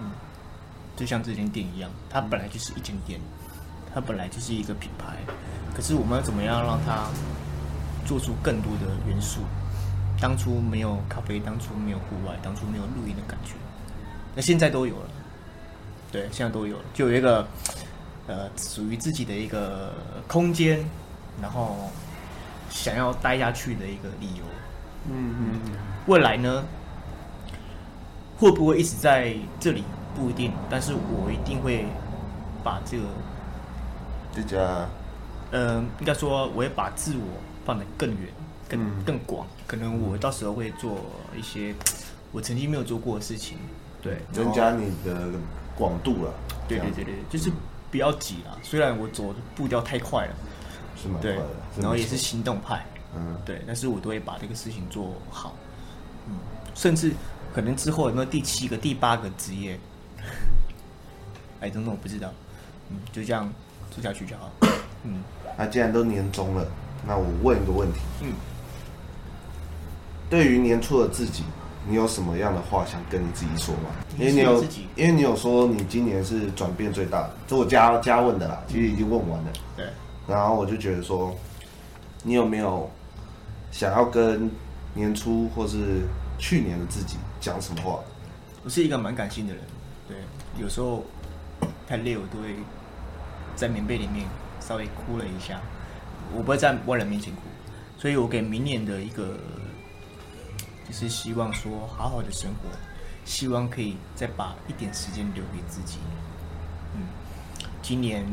[0.00, 0.10] 嗯，
[0.96, 3.20] 就像这间店一样，它本来就是一间店，
[3.92, 5.18] 它本来就是一个品牌，
[5.76, 7.10] 可是我们要怎么样让它
[8.06, 9.40] 做出更多的元素？
[10.24, 13.52] 当初没有咖啡，当初没有户外，当初没有露营的感觉，
[14.34, 15.10] 那现在都有了。
[16.10, 17.46] 对，现在都有了，就有一个
[18.26, 19.92] 呃属于自己的一个
[20.26, 20.82] 空间，
[21.42, 21.90] 然后。
[22.70, 24.42] 想要待下去的一个理由，
[25.08, 25.60] 嗯嗯，
[26.06, 26.64] 未来呢，
[28.36, 29.84] 会不会一直在这里？
[30.16, 31.86] 不一定，但是我一定会
[32.64, 33.04] 把这个
[34.34, 34.88] 这家，
[35.52, 37.24] 呃，应该说我会把自我
[37.64, 38.28] 放得更远、
[38.68, 39.46] 更更广。
[39.66, 40.98] 可能我到时候会做
[41.36, 41.74] 一些
[42.32, 43.58] 我曾经没有做过的事情，
[44.02, 45.30] 对，增加你的
[45.76, 46.34] 广度了。
[46.66, 47.50] 对对对对，就是
[47.90, 48.58] 不要挤了。
[48.62, 50.34] 虽然我走的步调太快了。
[51.20, 51.38] 对，
[51.78, 52.82] 然后也是行动派，
[53.14, 55.54] 嗯，对，但是我都会把这个事情做好，
[56.26, 56.34] 嗯，
[56.74, 57.12] 甚至
[57.52, 59.78] 可能之后有没有第七个、第八个职业，
[61.60, 62.32] 哎，等等，我不知道，
[62.88, 63.52] 嗯，就这样
[63.90, 64.50] 做下去就好，
[65.02, 65.22] 嗯。
[65.58, 66.66] 那既然都年终了，
[67.06, 68.32] 那我问一个问题，嗯，
[70.34, 71.44] 对于年初的自己，
[71.88, 73.82] 你有什么样的话想跟你自己说吗？
[74.18, 74.64] 因为你有，
[74.96, 79.86] 因为你有说你今年是转变最大的，这我加加问的啦，其实已经问完了，对。
[80.26, 81.32] 然后我就觉得说，
[82.24, 82.90] 你有没有
[83.70, 84.50] 想要跟
[84.92, 86.02] 年初或是
[86.36, 88.00] 去年的自己讲什么话？
[88.64, 89.62] 我是一个蛮感性的人，
[90.08, 90.16] 对，
[90.60, 91.04] 有时候
[91.86, 92.56] 太累，我都会
[93.54, 94.26] 在棉被里面
[94.58, 95.60] 稍微哭了一下。
[96.36, 97.42] 我不会在外人面前哭，
[97.96, 99.38] 所以我给明年的一个
[100.86, 102.68] 就是希望说，好好的生活，
[103.24, 105.98] 希望可以再把一点时间留给自己。
[106.94, 107.02] 嗯，
[107.82, 108.24] 今年。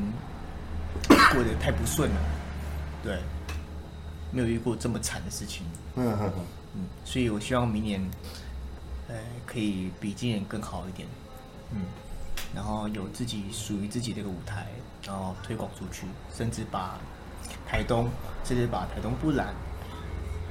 [1.34, 2.16] 过得太不顺了，
[3.02, 3.18] 对，
[4.30, 6.20] 没有遇过这么惨的事情，嗯
[6.76, 8.12] 嗯，所以我希望明年，
[9.08, 11.08] 呃，可以比今年更好一点，
[11.72, 11.84] 嗯，
[12.54, 14.68] 然后有自己属于自己的一个舞台，
[15.06, 17.00] 然后推广出去，甚至把
[17.66, 18.10] 台东，
[18.44, 19.56] 甚至把台东不染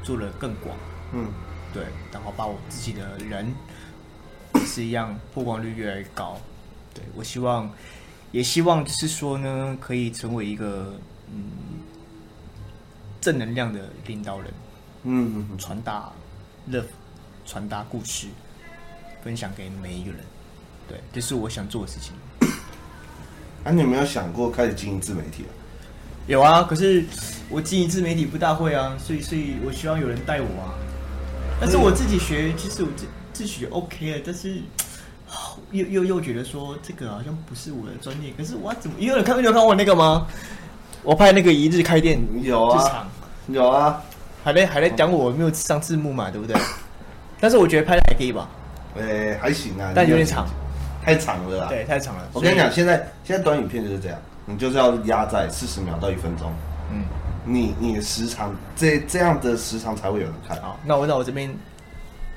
[0.03, 0.75] 做了更广，
[1.13, 1.31] 嗯，
[1.73, 3.53] 对，然后把我自己的人
[4.67, 6.41] 是一样曝光率越来越高，
[6.93, 7.71] 对，我希望，
[8.33, 10.95] 也希望就是说呢，可以成为一个
[11.33, 11.43] 嗯
[13.21, 14.53] 正能量的领导人，
[15.05, 16.11] 嗯，传达
[16.71, 16.85] love，
[17.47, 18.27] 传达故事，
[19.23, 20.21] 分享给每一个人，
[20.89, 22.13] 对，这是我想做的事情。
[23.63, 25.53] 啊，你有没有想过开始经营自媒体啊？
[26.27, 27.05] 有啊，可是
[27.49, 30.75] 我经营自媒体不大会啊，所以所以我希望有人带我啊。
[31.61, 34.57] 但是我自己学，其实我自自学 OK 了，但是
[35.71, 38.33] 又又又觉得说这个好像不是我的专业。
[38.37, 38.97] 可是我怎么？
[38.99, 40.27] 你有看你有看我那个吗？
[41.03, 43.09] 我拍那个一日开店有啊，
[43.49, 44.03] 有啊，
[44.43, 46.57] 还在还在讲我没有上字幕嘛，对不对？
[47.39, 48.49] 但是我觉得拍的还可以吧？
[48.97, 50.47] 呃、欸，还行啊，但有点长，
[51.03, 51.67] 太长了啦。
[51.69, 52.29] 对，太长了。
[52.33, 54.19] 我跟你讲，现在现在短影片就是这样。
[54.47, 56.53] 你就是要压在四十秒到一分钟，
[56.93, 57.05] 嗯，
[57.53, 60.57] 你你的时长这这样的时长才会有人看。
[60.59, 61.53] 啊，那我那我这边，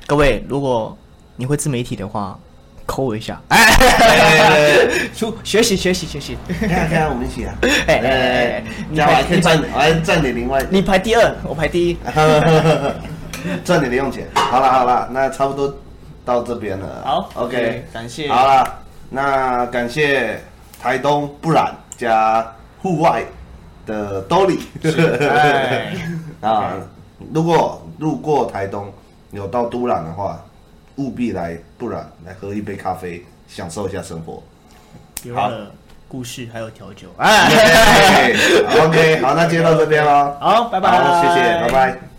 [0.08, 0.98] 各位，如果
[1.36, 2.38] 你会自媒体的话，
[2.86, 3.60] 扣我一下，哎，
[5.16, 6.38] 出学习学习学习，
[6.68, 11.98] 看看我们一起啊，哎哎哎，你还可以赚，我还赚点零外，你排第二，我排第一，
[13.64, 14.28] 赚点零用钱。
[14.34, 15.74] 好了好了，那差不多
[16.26, 17.04] 到这边了。
[17.06, 18.28] 好，OK，感谢。
[18.30, 20.42] 好了，那感谢
[20.82, 21.74] 台东不染。
[21.96, 22.44] 加
[22.82, 23.24] 户外
[23.86, 24.60] 的兜里
[26.42, 26.74] 啊！
[27.34, 28.92] 如果路过台东
[29.32, 30.44] 有到都兰的话，
[30.98, 34.44] 务必来都染来喝一杯咖啡，享受一下生活。
[35.24, 35.72] 有了
[36.08, 38.34] 故事还有调酒，哎，
[38.86, 42.13] OK，好，那今天到这边喽，好，拜拜，谢谢，拜拜。